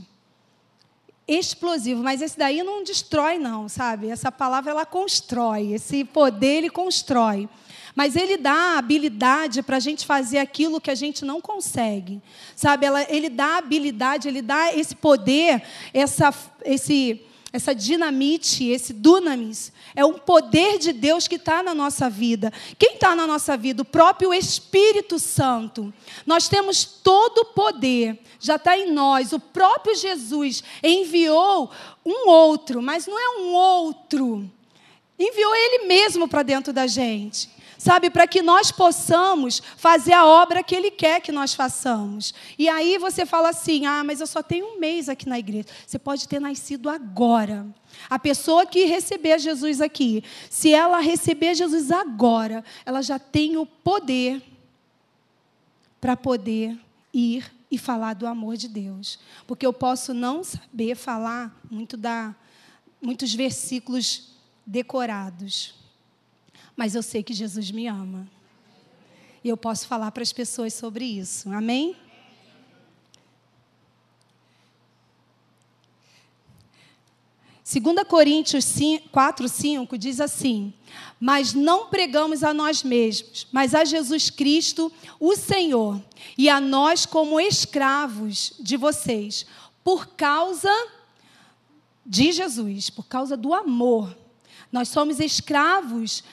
Explosivo, 1.28 2.02
mas 2.04 2.22
esse 2.22 2.38
daí 2.38 2.64
não 2.64 2.84
destrói, 2.84 3.38
não, 3.38 3.70
sabe? 3.70 4.10
Essa 4.10 4.32
palavra 4.32 4.72
ela 4.72 4.86
constrói, 4.86 5.74
esse 5.74 6.04
poder 6.04 6.58
ele 6.58 6.70
constrói. 6.70 7.48
Mas 7.96 8.16
ele 8.16 8.38
dá 8.38 8.78
habilidade 8.78 9.62
para 9.62 9.78
a 9.78 9.80
gente 9.80 10.06
fazer 10.06 10.40
aquilo 10.40 10.82
que 10.82 10.90
a 10.90 10.96
gente 10.96 11.26
não 11.26 11.42
consegue, 11.42 12.22
sabe? 12.56 12.86
Ela, 12.86 13.06
ele 13.14 13.30
dá 13.30 13.58
habilidade, 13.58 14.28
ele 14.28 14.42
dá 14.42 14.74
esse 14.74 14.96
poder, 14.96 15.62
essa, 15.94 16.34
esse 16.64 17.22
essa 17.52 17.74
dinamite, 17.74 18.66
esse 18.66 18.94
dunamis, 18.94 19.72
é 19.96 20.06
um 20.06 20.14
poder 20.14 20.78
de 20.78 20.94
Deus 20.94 21.28
que 21.28 21.36
está 21.36 21.64
na 21.64 21.74
nossa 21.74 22.10
vida. 22.10 22.54
Quem 22.78 22.94
está 22.94 23.16
na 23.16 23.26
nossa 23.26 23.58
vida? 23.58 23.82
O 23.82 23.86
próprio 23.86 24.34
Espírito 24.34 25.18
Santo. 25.18 25.92
Nós 26.26 26.48
temos 26.48 26.86
todo 26.86 27.40
o 27.40 27.46
poder, 27.46 28.20
já 28.40 28.56
está 28.56 28.78
em 28.78 28.92
nós. 28.92 29.34
O 29.34 29.40
próprio 29.40 29.96
Jesus 29.96 30.64
enviou 30.84 31.72
um 32.06 32.30
outro, 32.30 32.82
mas 32.82 33.08
não 33.08 33.18
é 33.18 33.42
um 33.42 33.54
outro. 33.54 34.50
Enviou 35.18 35.56
Ele 35.56 35.88
mesmo 35.88 36.28
para 36.28 36.44
dentro 36.44 36.72
da 36.72 36.86
gente 36.86 37.50
sabe, 37.80 38.10
para 38.10 38.28
que 38.28 38.42
nós 38.42 38.72
possamos 38.72 39.64
fazer 39.78 40.12
a 40.12 40.26
obra 40.26 40.62
que 40.62 40.76
Ele 40.76 40.92
quer 40.92 41.22
que 41.22 41.32
nós 41.32 41.54
façamos. 41.54 42.34
E 42.58 42.68
aí 42.68 42.98
você 42.98 43.26
fala 43.26 43.50
assim: 43.50 43.86
ah, 43.86 44.04
mas 44.04 44.20
eu 44.20 44.28
só 44.28 44.44
tenho 44.44 44.76
um 44.76 44.80
mês 44.80 45.08
aqui 45.08 45.28
na 45.28 45.40
igreja. 45.40 45.66
Você 45.88 45.98
pode 45.98 46.28
ter 46.28 46.40
nascido 46.40 46.90
agora. 46.90 47.66
A 48.10 48.20
pessoa 48.20 48.66
que 48.66 48.86
receber 48.86 49.40
Jesus 49.40 49.82
aqui, 49.82 50.24
se 50.50 50.74
ela 50.74 51.00
receber 51.00 51.56
Jesus 51.56 51.90
agora, 51.90 52.64
ela 52.86 53.02
já 53.02 53.18
tem 53.18 53.58
o 53.58 53.66
poder 53.66 54.44
para 56.02 56.16
poder 56.16 56.78
ir 57.14 57.50
e 57.72 57.78
falar 57.78 58.14
do 58.14 58.28
amor 58.28 58.58
de 58.58 58.68
Deus. 58.68 59.20
Porque 59.48 59.66
eu 59.66 59.74
posso 59.74 60.14
não 60.14 60.44
saber 60.44 60.96
falar 60.96 61.58
muito 61.72 61.96
da, 61.96 62.36
muitos 63.02 63.34
versículos 63.34 64.34
decorados 64.66 65.80
mas 66.80 66.96
eu 66.96 67.04
sei 67.04 67.22
que 67.22 67.34
Jesus 67.34 67.72
me 67.72 67.88
ama. 67.88 68.26
E 69.44 69.50
eu 69.50 69.58
posso 69.58 69.86
falar 69.86 70.12
para 70.12 70.24
as 70.24 70.32
pessoas 70.32 70.74
sobre 70.74 71.04
isso. 71.04 71.52
Amém? 71.52 71.94
Segunda 77.62 78.06
Coríntios 78.06 78.66
4, 79.12 79.50
5 79.50 79.98
diz 79.98 80.22
assim: 80.22 80.74
Mas 81.20 81.54
não 81.54 81.90
pregamos 81.90 82.46
a 82.46 82.54
nós 82.54 82.82
mesmos, 82.82 83.46
mas 83.52 83.76
a 83.76 83.84
Jesus 83.84 84.30
Cristo, 84.30 84.90
o 85.20 85.36
Senhor, 85.36 86.02
e 86.38 86.48
a 86.48 86.62
nós 86.62 87.06
como 87.06 87.42
escravos 87.42 88.54
de 88.58 88.78
vocês, 88.78 89.46
por 89.84 90.08
causa 90.16 90.72
de 92.06 92.32
Jesus, 92.32 92.90
por 92.90 93.06
causa 93.06 93.36
do 93.36 93.54
amor. 93.54 94.18
Nós 94.72 94.90
somos 94.90 95.20
escravos 95.20 96.24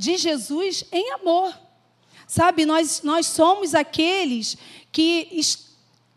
de 0.00 0.16
Jesus 0.16 0.82
em 0.90 1.12
amor. 1.12 1.54
Sabe, 2.26 2.64
nós, 2.64 3.02
nós 3.02 3.26
somos 3.26 3.74
aqueles 3.74 4.56
que, 4.90 5.28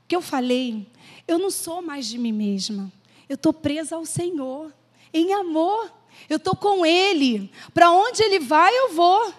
que 0.07 0.15
eu 0.15 0.21
falei, 0.21 0.87
eu 1.27 1.37
não 1.37 1.51
sou 1.51 1.81
mais 1.81 2.07
de 2.07 2.17
mim 2.17 2.31
mesma. 2.31 2.89
Eu 3.27 3.35
estou 3.35 3.51
presa 3.51 3.97
ao 3.97 4.05
Senhor, 4.05 4.73
em 5.13 5.33
amor. 5.33 5.91
Eu 6.29 6.37
estou 6.37 6.55
com 6.55 6.85
Ele. 6.85 7.51
Para 7.73 7.91
onde 7.91 8.23
Ele 8.23 8.39
vai, 8.39 8.73
eu 8.73 8.93
vou. 8.93 9.33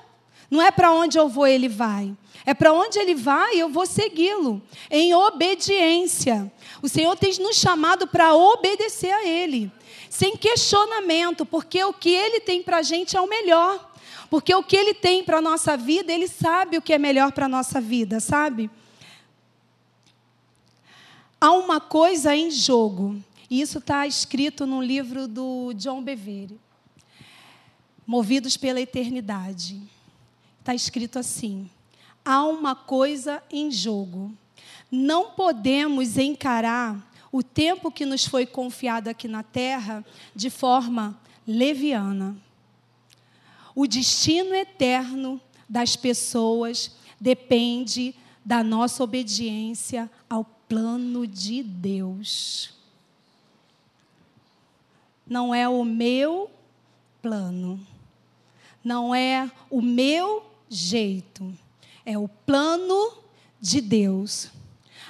Não 0.51 0.61
é 0.61 0.71
para 0.71 0.93
onde 0.93 1.19
eu 1.19 1.27
vou, 1.27 1.47
Ele 1.47 1.69
vai. 1.69 2.15
É 2.45 2.53
para 2.53 2.71
onde 2.71 2.99
Ele 2.99 3.15
vai, 3.15 3.57
eu 3.57 3.71
vou 3.71 3.87
segui-lo. 3.87 4.61
Em 4.91 5.15
obediência. 5.15 6.53
O 6.83 6.89
Senhor 6.89 7.17
tem 7.17 7.33
nos 7.39 7.57
chamado 7.57 8.07
para 8.07 8.35
obedecer 8.35 9.11
a 9.11 9.27
Ele. 9.27 9.73
Sem 10.11 10.37
questionamento, 10.37 11.47
porque 11.47 11.83
o 11.83 11.95
que 11.95 12.11
Ele 12.11 12.41
tem 12.41 12.63
para 12.63 12.79
a 12.79 12.83
gente 12.83 13.17
é 13.17 13.21
o 13.23 13.27
melhor. 13.27 13.94
Porque 14.35 14.53
o 14.53 14.65
que 14.65 14.75
Ele 14.77 14.93
tem 14.93 15.23
para 15.23 15.39
a 15.39 15.41
nossa 15.41 15.77
vida, 15.77 16.13
Ele 16.13 16.27
sabe 16.27 16.77
o 16.77 16.83
que 16.83 16.93
é 16.93 16.99
melhor 16.99 17.31
para 17.31 17.47
a 17.47 17.49
nossa 17.49 17.81
vida, 17.81 18.19
sabe? 18.19 18.69
Há 21.41 21.53
uma 21.53 21.81
coisa 21.81 22.35
em 22.35 22.51
jogo, 22.51 23.23
e 23.49 23.61
isso 23.61 23.79
está 23.79 24.09
escrito 24.09 24.67
no 24.67 24.83
livro 24.83 25.29
do 25.29 25.73
John 25.75 26.03
Bevere, 26.03 26.59
Movidos 28.05 28.57
pela 28.57 28.81
Eternidade. 28.81 29.81
Está 30.59 30.75
escrito 30.75 31.17
assim: 31.21 31.71
há 32.25 32.45
uma 32.45 32.75
coisa 32.75 33.41
em 33.53 33.71
jogo. 33.71 34.37
Não 34.91 35.31
podemos 35.31 36.19
encarar 36.19 37.09
o 37.31 37.41
tempo 37.41 37.89
que 37.89 38.05
nos 38.05 38.25
foi 38.25 38.47
confiado 38.47 39.07
aqui 39.07 39.29
na 39.29 39.45
terra 39.45 40.05
de 40.35 40.51
forma 40.51 41.17
leviana. 41.47 42.37
O 43.75 43.87
destino 43.87 44.55
eterno 44.55 45.41
das 45.69 45.97
pessoas 45.97 46.93
depende 47.21 48.15
da 48.45 48.63
nossa 48.63 49.03
obediência 49.03 50.11
ao 50.29 50.45
plano 50.45 51.27
de 51.27 51.63
Deus. 51.63 52.75
Não 55.27 55.55
é 55.55 55.69
o 55.69 55.83
meu 55.85 56.51
plano, 57.23 57.81
não 58.83 59.15
é 59.15 59.51
o 59.71 59.81
meu 59.81 60.45
jeito, 60.69 61.57
é 62.05 62.19
o 62.19 62.29
plano 62.29 63.17
de 63.59 63.81
Deus. 63.81 64.51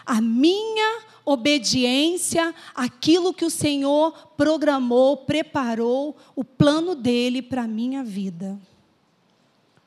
A 0.07 0.21
minha 0.21 1.03
obediência 1.25 2.55
àquilo 2.75 3.33
que 3.33 3.45
o 3.45 3.51
Senhor 3.51 4.13
programou, 4.37 5.19
preparou, 5.19 6.17
o 6.37 6.45
plano 6.45 6.95
dele 6.95 7.41
para 7.41 7.63
a 7.63 7.69
minha 7.69 8.05
vida, 8.05 8.61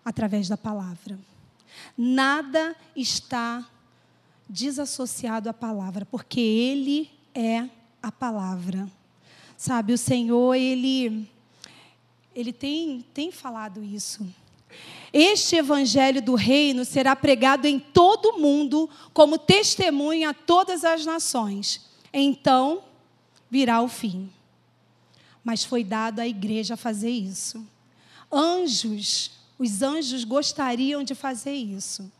através 0.03 0.47
da 0.47 0.57
palavra. 0.57 1.19
Nada 1.97 2.75
está 2.95 3.67
desassociado 4.49 5.49
à 5.49 5.53
palavra, 5.53 6.05
porque 6.05 6.39
ele 6.39 7.09
é 7.35 7.69
a 8.01 8.11
palavra. 8.11 8.89
Sabe, 9.55 9.93
o 9.93 9.97
Senhor, 9.97 10.55
ele 10.55 11.27
ele 12.33 12.53
tem 12.53 13.05
tem 13.13 13.31
falado 13.31 13.83
isso. 13.83 14.25
Este 15.13 15.55
evangelho 15.55 16.21
do 16.21 16.35
reino 16.35 16.85
será 16.85 17.15
pregado 17.15 17.65
em 17.65 17.79
todo 17.79 18.31
o 18.31 18.39
mundo 18.39 18.89
como 19.13 19.37
testemunha 19.37 20.29
a 20.29 20.33
todas 20.33 20.83
as 20.83 21.05
nações. 21.05 21.85
Então 22.13 22.83
virá 23.49 23.81
o 23.81 23.87
fim. 23.87 24.29
Mas 25.43 25.63
foi 25.63 25.83
dado 25.83 26.19
à 26.19 26.27
igreja 26.27 26.75
fazer 26.75 27.09
isso. 27.09 27.65
Anjos, 28.31 29.31
os 29.57 29.81
anjos 29.81 30.23
gostariam 30.23 31.03
de 31.03 31.15
fazer 31.15 31.53
isso. 31.53 32.11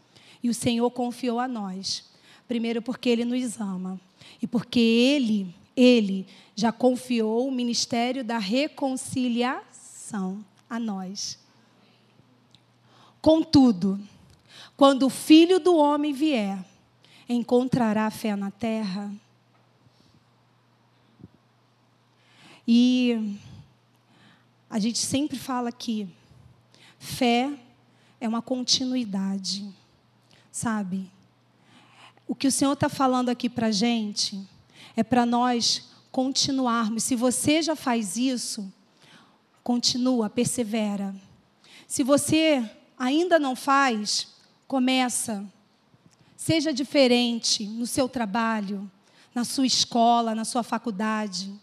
E 0.42 0.50
o 0.50 0.54
Senhor 0.54 0.90
confiou 0.92 1.40
a 1.40 1.48
nós. 1.48 2.06
Primeiro 2.48 2.82
porque 2.82 3.10
ele 3.10 3.26
nos 3.26 3.60
ama 3.60 4.00
e 4.42 4.48
porque 4.48 4.80
ele, 4.80 5.54
ele 5.76 6.26
já 6.56 6.72
confiou 6.72 7.48
o 7.48 7.52
ministério 7.52 8.24
da 8.24 8.38
reconciliação 8.38 10.44
a 10.70 10.80
nós. 10.80 11.38
Contudo, 13.28 14.00
quando 14.78 15.06
o 15.06 15.10
filho 15.10 15.60
do 15.60 15.76
homem 15.76 16.14
vier, 16.14 16.64
encontrará 17.28 18.10
fé 18.10 18.38
na 18.38 18.50
terra? 18.50 19.14
E 22.66 23.38
a 24.70 24.80
gente 24.80 25.00
sempre 25.00 25.38
fala 25.38 25.74
que 25.74 26.08
fé 26.98 27.52
é 28.22 28.30
uma 28.30 28.42
continuidade, 28.42 29.70
sabe? 30.50 31.12
O 32.26 32.34
que 32.34 32.48
o 32.48 32.52
Senhor 32.52 32.72
está 32.72 32.88
falando 32.88 33.28
aqui 33.28 33.50
para 33.50 33.68
a 33.68 33.72
gente 33.72 34.42
é 34.96 35.04
para 35.04 35.26
nós 35.26 35.90
continuarmos. 36.14 37.04
Se 37.04 37.14
você 37.14 37.62
já 37.62 37.76
faz 37.76 38.16
isso, 38.16 38.72
continua, 39.66 40.30
persevera. 40.30 41.14
Se 41.86 42.04
você 42.04 42.72
ainda 42.98 43.38
não 43.38 43.56
faz, 43.56 44.28
começa. 44.68 45.46
Seja 46.36 46.74
diferente 46.74 47.66
no 47.66 47.86
seu 47.86 48.08
trabalho, 48.08 48.90
na 49.34 49.44
sua 49.44 49.66
escola, 49.66 50.34
na 50.34 50.46
sua 50.46 50.64
faculdade. 50.64 51.54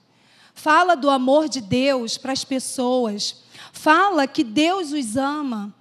Fala 0.55 0.95
do 0.95 1.11
amor 1.11 1.49
de 1.49 1.61
Deus 1.61 2.17
para 2.17 2.33
as 2.33 2.45
pessoas. 2.45 3.43
Fala 3.73 4.27
que 4.27 4.45
Deus 4.45 4.93
os 4.93 5.17
ama. 5.17 5.75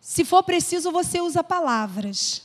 Se 0.00 0.24
for 0.24 0.42
preciso, 0.42 0.90
você 0.90 1.20
usa 1.20 1.44
palavras. 1.44 2.42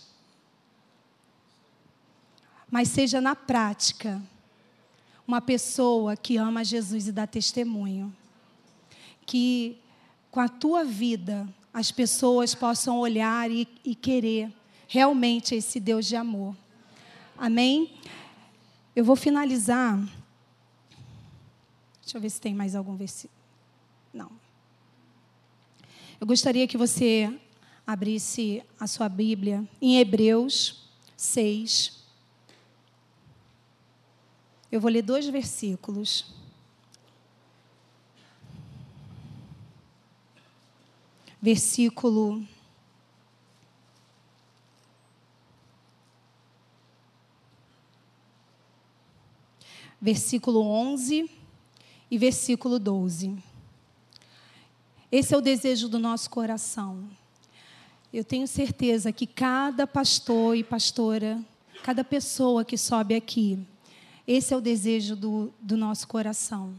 Mas 2.69 2.89
seja 2.89 3.21
na 3.21 3.35
prática 3.35 4.21
uma 5.27 5.39
pessoa 5.41 6.15
que 6.15 6.37
ama 6.37 6.63
Jesus 6.63 7.07
e 7.07 7.11
dá 7.11 7.25
testemunho. 7.25 8.13
Que 9.25 9.77
com 10.29 10.39
a 10.39 10.49
tua 10.49 10.83
vida 10.83 11.47
as 11.73 11.91
pessoas 11.91 12.53
possam 12.53 12.99
olhar 12.99 13.49
e, 13.49 13.67
e 13.83 13.95
querer 13.95 14.53
realmente 14.87 15.55
esse 15.55 15.79
Deus 15.79 16.05
de 16.05 16.15
amor. 16.15 16.55
Amém? 17.37 17.95
Eu 18.95 19.03
vou 19.03 19.15
finalizar. 19.15 19.97
Deixa 22.01 22.17
eu 22.17 22.21
ver 22.21 22.29
se 22.29 22.39
tem 22.39 22.53
mais 22.53 22.75
algum 22.75 22.95
versículo. 22.95 23.41
Não. 24.13 24.31
Eu 26.21 26.27
gostaria 26.27 26.67
que 26.67 26.77
você 26.77 27.39
abrisse 27.87 28.63
a 28.79 28.85
sua 28.85 29.09
Bíblia 29.09 29.67
em 29.81 29.97
Hebreus 29.97 30.87
6. 31.17 32.03
Eu 34.71 34.79
vou 34.79 34.91
ler 34.91 35.01
dois 35.01 35.27
versículos. 35.27 36.42
Versículo 41.43 42.41
versículo 50.01 50.61
11 50.61 51.29
e 52.09 52.17
versículo 52.17 52.79
12. 52.79 53.37
Esse 55.11 55.35
é 55.35 55.37
o 55.37 55.41
desejo 55.41 55.89
do 55.89 55.99
nosso 55.99 56.29
coração. 56.29 57.09
Eu 58.13 58.23
tenho 58.23 58.47
certeza 58.47 59.11
que 59.11 59.27
cada 59.27 59.85
pastor 59.85 60.55
e 60.55 60.63
pastora, 60.63 61.43
cada 61.83 62.05
pessoa 62.05 62.63
que 62.63 62.77
sobe 62.77 63.15
aqui, 63.15 63.59
esse 64.25 64.53
é 64.53 64.57
o 64.57 64.61
desejo 64.61 65.13
do, 65.13 65.53
do 65.59 65.75
nosso 65.75 66.07
coração. 66.07 66.73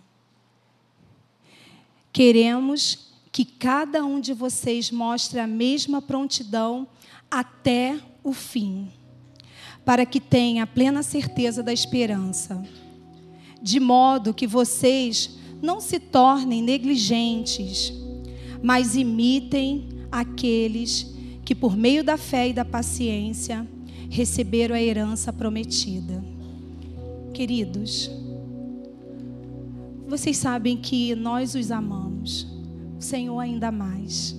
Queremos 2.11 3.14
que 3.35 3.45
cada 3.45 4.05
um 4.05 4.20
de 4.20 4.32
vocês 4.32 4.93
mostre 4.93 5.41
a 5.41 5.47
mesma 5.47 6.01
prontidão 6.01 6.87
até 7.28 7.99
o 8.22 8.32
fim, 8.32 8.93
para 9.85 10.07
que 10.07 10.20
tenha 10.20 10.64
plena 10.68 11.03
certeza 11.03 11.61
da 11.61 11.72
esperança, 11.72 12.64
de 13.61 13.80
modo 13.80 14.32
que 14.32 14.47
vocês 14.47 15.37
não 15.61 15.80
se 15.80 15.99
tornem 15.99 16.62
negligentes, 16.62 17.93
mas 18.62 18.95
imitem 18.95 19.89
aqueles 20.12 21.12
que, 21.45 21.57
por 21.57 21.76
meio 21.76 22.05
da 22.05 22.16
fé 22.16 22.51
e 22.51 22.53
da 22.53 22.64
paciência, 22.64 23.66
receberam 24.09 24.76
a 24.76 24.80
herança 24.80 25.32
prometida. 25.32 26.24
Queridos, 27.32 28.09
vocês 30.07 30.37
sabem 30.37 30.76
que 30.76 31.16
nós 31.16 31.57
os 31.57 31.72
amamos. 31.72 32.53
Senhor 33.03 33.38
ainda 33.38 33.70
mais. 33.70 34.36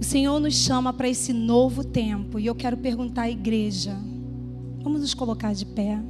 O 0.00 0.04
Senhor 0.04 0.40
nos 0.40 0.54
chama 0.54 0.92
para 0.92 1.08
esse 1.08 1.32
novo 1.32 1.84
tempo 1.84 2.38
e 2.38 2.46
eu 2.46 2.54
quero 2.54 2.76
perguntar 2.76 3.22
à 3.22 3.30
igreja: 3.30 3.94
vamos 4.82 5.02
nos 5.02 5.14
colocar 5.14 5.52
de 5.52 5.66
pé? 5.66 6.00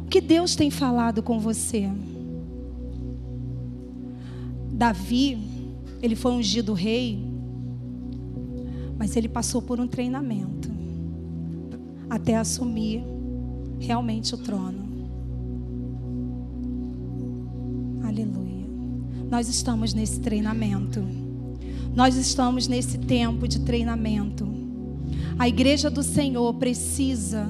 O 0.00 0.08
que 0.08 0.20
Deus 0.20 0.56
tem 0.56 0.70
falado 0.70 1.22
com 1.22 1.38
você? 1.38 1.90
Davi, 4.72 5.38
ele 6.00 6.16
foi 6.16 6.32
ungido 6.32 6.72
rei, 6.72 7.22
mas 8.98 9.14
ele 9.14 9.28
passou 9.28 9.60
por 9.60 9.78
um 9.78 9.86
treinamento 9.86 10.70
até 12.08 12.36
assumir 12.36 13.04
realmente 13.78 14.34
o 14.34 14.38
trono. 14.38 14.89
Aleluia. 18.10 18.66
Nós 19.30 19.48
estamos 19.48 19.94
nesse 19.94 20.18
treinamento. 20.18 21.00
Nós 21.94 22.16
estamos 22.16 22.66
nesse 22.66 22.98
tempo 22.98 23.46
de 23.46 23.60
treinamento. 23.60 24.48
A 25.38 25.48
igreja 25.48 25.88
do 25.88 26.02
Senhor 26.02 26.52
precisa 26.54 27.48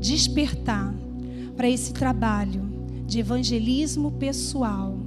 despertar 0.00 0.94
para 1.54 1.68
esse 1.68 1.92
trabalho 1.92 2.62
de 3.06 3.18
evangelismo 3.18 4.12
pessoal. 4.12 4.98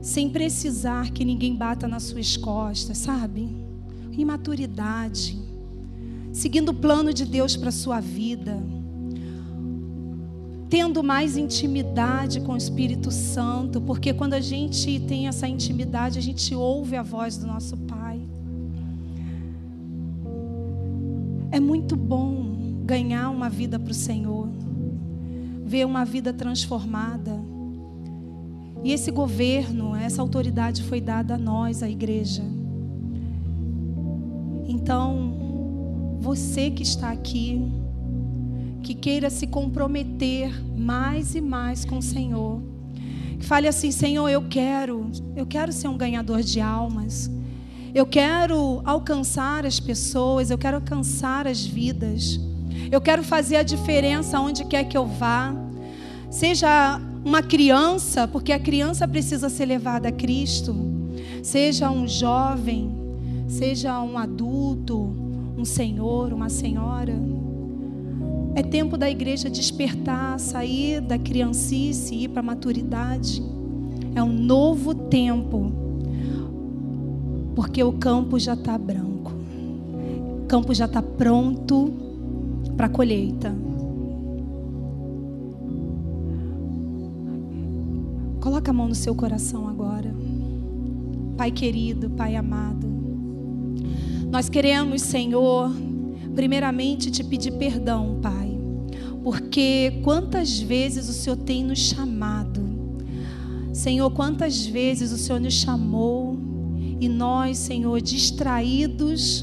sem 0.00 0.28
precisar 0.28 1.10
que 1.12 1.24
ninguém 1.24 1.56
bata 1.56 1.88
nas 1.88 2.02
suas 2.02 2.36
costas, 2.36 2.98
sabe? 2.98 3.48
Imaturidade, 4.12 5.40
seguindo 6.30 6.68
o 6.68 6.74
plano 6.74 7.10
de 7.10 7.24
Deus 7.24 7.56
para 7.56 7.70
sua 7.70 8.00
vida, 8.00 8.62
tendo 10.68 11.02
mais 11.02 11.36
intimidade 11.36 12.40
com 12.40 12.52
o 12.52 12.56
Espírito 12.56 13.10
Santo, 13.10 13.80
porque 13.80 14.12
quando 14.12 14.34
a 14.34 14.40
gente 14.40 14.98
tem 15.00 15.28
essa 15.28 15.46
intimidade, 15.46 16.18
a 16.18 16.22
gente 16.22 16.54
ouve 16.54 16.96
a 16.96 17.02
voz 17.02 17.36
do 17.36 17.46
nosso 17.46 17.76
Pai. 17.76 18.20
É 21.50 21.60
muito 21.60 21.94
bom 21.96 22.82
ganhar 22.84 23.30
uma 23.30 23.48
vida 23.48 23.78
para 23.78 23.92
o 23.92 23.94
Senhor, 23.94 24.48
ver 25.64 25.86
uma 25.86 26.04
vida 26.04 26.32
transformada. 26.32 27.40
E 28.82 28.92
esse 28.92 29.10
governo, 29.10 29.94
essa 29.94 30.20
autoridade 30.20 30.82
foi 30.82 31.00
dada 31.00 31.36
a 31.36 31.38
nós, 31.38 31.82
a 31.82 31.88
igreja. 31.88 32.42
Então, 34.66 35.32
você 36.20 36.70
que 36.70 36.82
está 36.82 37.10
aqui, 37.10 37.62
que 38.84 38.94
queira 38.94 39.30
se 39.30 39.46
comprometer 39.46 40.52
mais 40.76 41.34
e 41.34 41.40
mais 41.40 41.86
com 41.86 41.98
o 41.98 42.02
Senhor, 42.02 42.62
que 43.40 43.46
fale 43.46 43.66
assim: 43.66 43.90
Senhor, 43.90 44.28
eu 44.28 44.42
quero, 44.42 45.10
eu 45.34 45.46
quero 45.46 45.72
ser 45.72 45.88
um 45.88 45.96
ganhador 45.96 46.42
de 46.42 46.60
almas. 46.60 47.30
Eu 47.94 48.04
quero 48.04 48.82
alcançar 48.84 49.64
as 49.64 49.80
pessoas, 49.80 50.50
eu 50.50 50.58
quero 50.58 50.76
alcançar 50.76 51.46
as 51.46 51.64
vidas. 51.64 52.38
Eu 52.90 53.00
quero 53.00 53.22
fazer 53.22 53.56
a 53.56 53.62
diferença 53.62 54.38
onde 54.38 54.64
quer 54.64 54.84
que 54.84 54.98
eu 54.98 55.06
vá. 55.06 55.54
Seja 56.28 57.00
uma 57.24 57.40
criança, 57.40 58.28
porque 58.28 58.52
a 58.52 58.58
criança 58.58 59.08
precisa 59.08 59.48
ser 59.48 59.66
levada 59.66 60.08
a 60.08 60.12
Cristo. 60.12 60.74
Seja 61.42 61.90
um 61.90 62.06
jovem, 62.06 62.92
seja 63.48 64.00
um 64.02 64.18
adulto, 64.18 64.98
um 65.56 65.64
senhor, 65.64 66.32
uma 66.32 66.48
senhora. 66.48 67.14
É 68.54 68.62
tempo 68.62 68.96
da 68.96 69.10
igreja 69.10 69.50
despertar, 69.50 70.38
sair 70.38 71.00
da 71.00 71.18
criancice 71.18 72.14
e 72.14 72.24
ir 72.24 72.28
para 72.28 72.40
a 72.40 72.44
maturidade. 72.44 73.42
É 74.14 74.22
um 74.22 74.32
novo 74.32 74.94
tempo 74.94 75.72
porque 77.54 77.82
o 77.82 77.92
campo 77.92 78.38
já 78.38 78.54
está 78.54 78.76
branco, 78.76 79.32
o 80.42 80.46
campo 80.46 80.74
já 80.74 80.86
está 80.86 81.00
pronto 81.00 81.92
para 82.76 82.86
a 82.86 82.88
colheita. 82.88 83.54
Coloca 88.40 88.70
a 88.70 88.74
mão 88.74 88.88
no 88.88 88.94
seu 88.94 89.14
coração 89.14 89.68
agora. 89.68 90.14
Pai 91.36 91.50
querido, 91.50 92.10
Pai 92.10 92.36
amado. 92.36 92.86
Nós 94.30 94.48
queremos, 94.48 95.02
Senhor, 95.02 95.70
primeiramente 96.34 97.10
te 97.10 97.24
pedir 97.24 97.52
perdão, 97.52 98.18
Pai. 98.20 98.43
Porque 99.24 100.00
quantas 100.04 100.60
vezes 100.60 101.08
o 101.08 101.12
Senhor 101.14 101.36
tem 101.38 101.64
nos 101.64 101.78
chamado. 101.78 102.62
Senhor, 103.72 104.10
quantas 104.10 104.66
vezes 104.66 105.12
o 105.12 105.16
Senhor 105.16 105.40
nos 105.40 105.54
chamou 105.54 106.38
e 107.00 107.08
nós, 107.08 107.56
Senhor, 107.56 108.02
distraídos, 108.02 109.42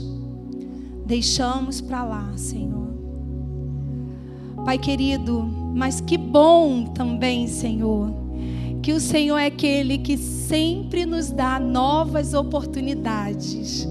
deixamos 1.04 1.82
para 1.82 2.04
lá, 2.04 2.32
Senhor. 2.38 2.92
Pai 4.64 4.78
querido, 4.78 5.42
mas 5.74 6.00
que 6.00 6.16
bom 6.16 6.86
também, 6.86 7.48
Senhor, 7.48 8.14
que 8.84 8.94
o 8.94 9.00
Senhor 9.00 9.40
é 9.40 9.48
aquele 9.48 9.98
que 9.98 10.16
sempre 10.16 11.08
nos 11.08 11.32
dá 11.32 11.60
novas 11.60 12.36
oportunidades. 12.36 13.88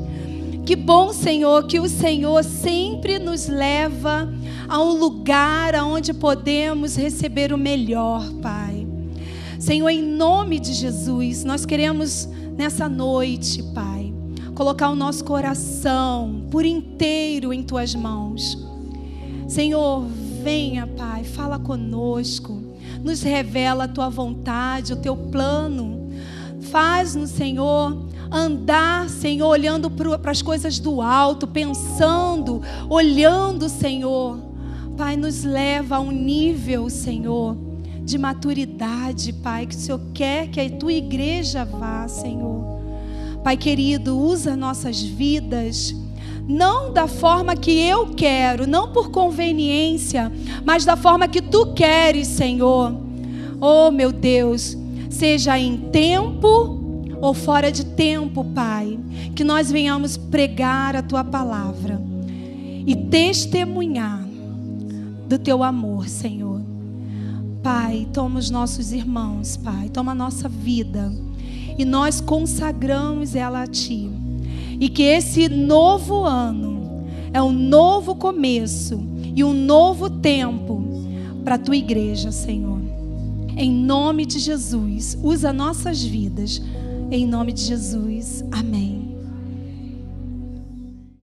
Que 0.64 0.76
bom, 0.76 1.12
Senhor, 1.12 1.66
que 1.66 1.80
o 1.80 1.88
Senhor 1.88 2.45
sempre 2.45 3.18
nos 3.18 3.49
leva 3.49 4.32
a 4.71 4.81
um 4.81 4.93
lugar 4.93 5.75
onde 5.83 6.14
podemos 6.14 6.95
receber 6.95 7.53
o 7.53 7.59
melhor, 7.59 8.25
Pai. 8.41 8.87
Senhor, 9.59 9.89
em 9.89 10.01
nome 10.01 10.61
de 10.61 10.73
Jesus, 10.73 11.43
nós 11.43 11.66
queremos 11.66 12.29
nessa 12.57 12.89
noite, 12.89 13.64
Pai, 13.75 14.14
colocar 14.55 14.89
o 14.91 14.95
nosso 14.95 15.25
coração 15.25 16.47
por 16.53 16.64
inteiro 16.64 17.53
em 17.53 17.64
tuas 17.64 17.97
mãos. 17.97 18.57
Senhor, 19.49 20.05
venha, 20.41 20.87
Pai, 20.87 21.25
fala 21.25 21.59
conosco, 21.59 22.62
nos 23.03 23.23
revela 23.23 23.85
a 23.85 23.89
tua 23.89 24.09
vontade, 24.09 24.93
o 24.93 24.97
teu 24.97 25.16
plano. 25.16 26.12
Faz-nos, 26.71 27.31
Senhor, 27.31 28.07
andar, 28.31 29.09
Senhor, 29.09 29.49
olhando 29.49 29.91
para 29.91 30.31
as 30.31 30.43
coisas 30.43 30.79
do 30.79 31.03
alto, 31.03 31.49
pensando, 31.49 32.62
olhando, 32.89 33.68
Senhor. 33.68 34.49
Pai, 35.01 35.16
nos 35.16 35.44
leva 35.44 35.96
a 35.96 36.01
um 36.01 36.11
nível, 36.11 36.90
Senhor 36.90 37.57
de 38.05 38.18
maturidade, 38.18 39.32
Pai, 39.32 39.64
que 39.64 39.74
o 39.74 39.78
Senhor 39.78 40.01
quer 40.12 40.48
que 40.48 40.61
a 40.61 40.68
tua 40.68 40.92
igreja 40.92 41.64
vá, 41.64 42.07
Senhor. 42.07 42.82
Pai 43.42 43.57
querido, 43.57 44.18
usa 44.18 44.55
nossas 44.55 45.01
vidas, 45.01 45.96
não 46.46 46.92
da 46.92 47.09
forma 47.09 47.57
que 47.57 47.70
eu 47.70 48.09
quero, 48.14 48.66
não 48.66 48.92
por 48.92 49.11
conveniência, 49.11 50.30
mas 50.66 50.84
da 50.84 50.96
forma 50.96 51.26
que 51.26 51.40
tu 51.40 51.72
queres, 51.72 52.28
Senhor. 52.28 52.94
Oh, 53.59 53.90
meu 53.90 54.12
Deus, 54.12 54.76
seja 55.09 55.59
em 55.59 55.78
tempo 55.78 57.07
ou 57.22 57.32
fora 57.32 57.72
de 57.72 57.86
tempo, 57.86 58.44
Pai, 58.44 58.98
que 59.34 59.44
nós 59.44 59.70
venhamos 59.70 60.18
pregar 60.18 60.94
a 60.94 61.03
tua 61.03 61.24
palavra 61.24 61.98
e 62.86 62.94
testemunhar 62.94 64.30
do 65.31 65.39
teu 65.39 65.62
amor, 65.62 66.09
Senhor. 66.09 66.61
Pai, 67.62 68.09
toma 68.12 68.41
os 68.41 68.51
nossos 68.51 68.91
irmãos, 68.91 69.57
Pai, 69.57 69.89
toma 69.89 70.11
a 70.11 70.14
nossa 70.14 70.49
vida 70.49 71.12
e 71.78 71.85
nós 71.85 72.20
consagramos 72.20 73.37
ela 73.37 73.62
a 73.62 73.66
Ti. 73.68 74.11
E 74.81 74.89
que 74.89 75.05
esse 75.05 75.49
novo 75.49 76.24
ano 76.24 77.07
é 77.33 77.41
um 77.41 77.53
novo 77.53 78.16
começo 78.16 79.01
e 79.37 79.45
um 79.45 79.55
novo 79.55 80.11
tempo 80.11 80.83
para 81.45 81.55
a 81.55 81.59
Tua 81.59 81.76
igreja, 81.76 82.33
Senhor. 82.33 82.81
Em 83.57 83.70
nome 83.70 84.26
de 84.26 84.41
Jesus, 84.41 85.16
usa 85.22 85.53
nossas 85.53 86.03
vidas. 86.03 86.61
Em 87.09 87.24
nome 87.24 87.53
de 87.53 87.62
Jesus, 87.62 88.43
amém. 88.51 88.99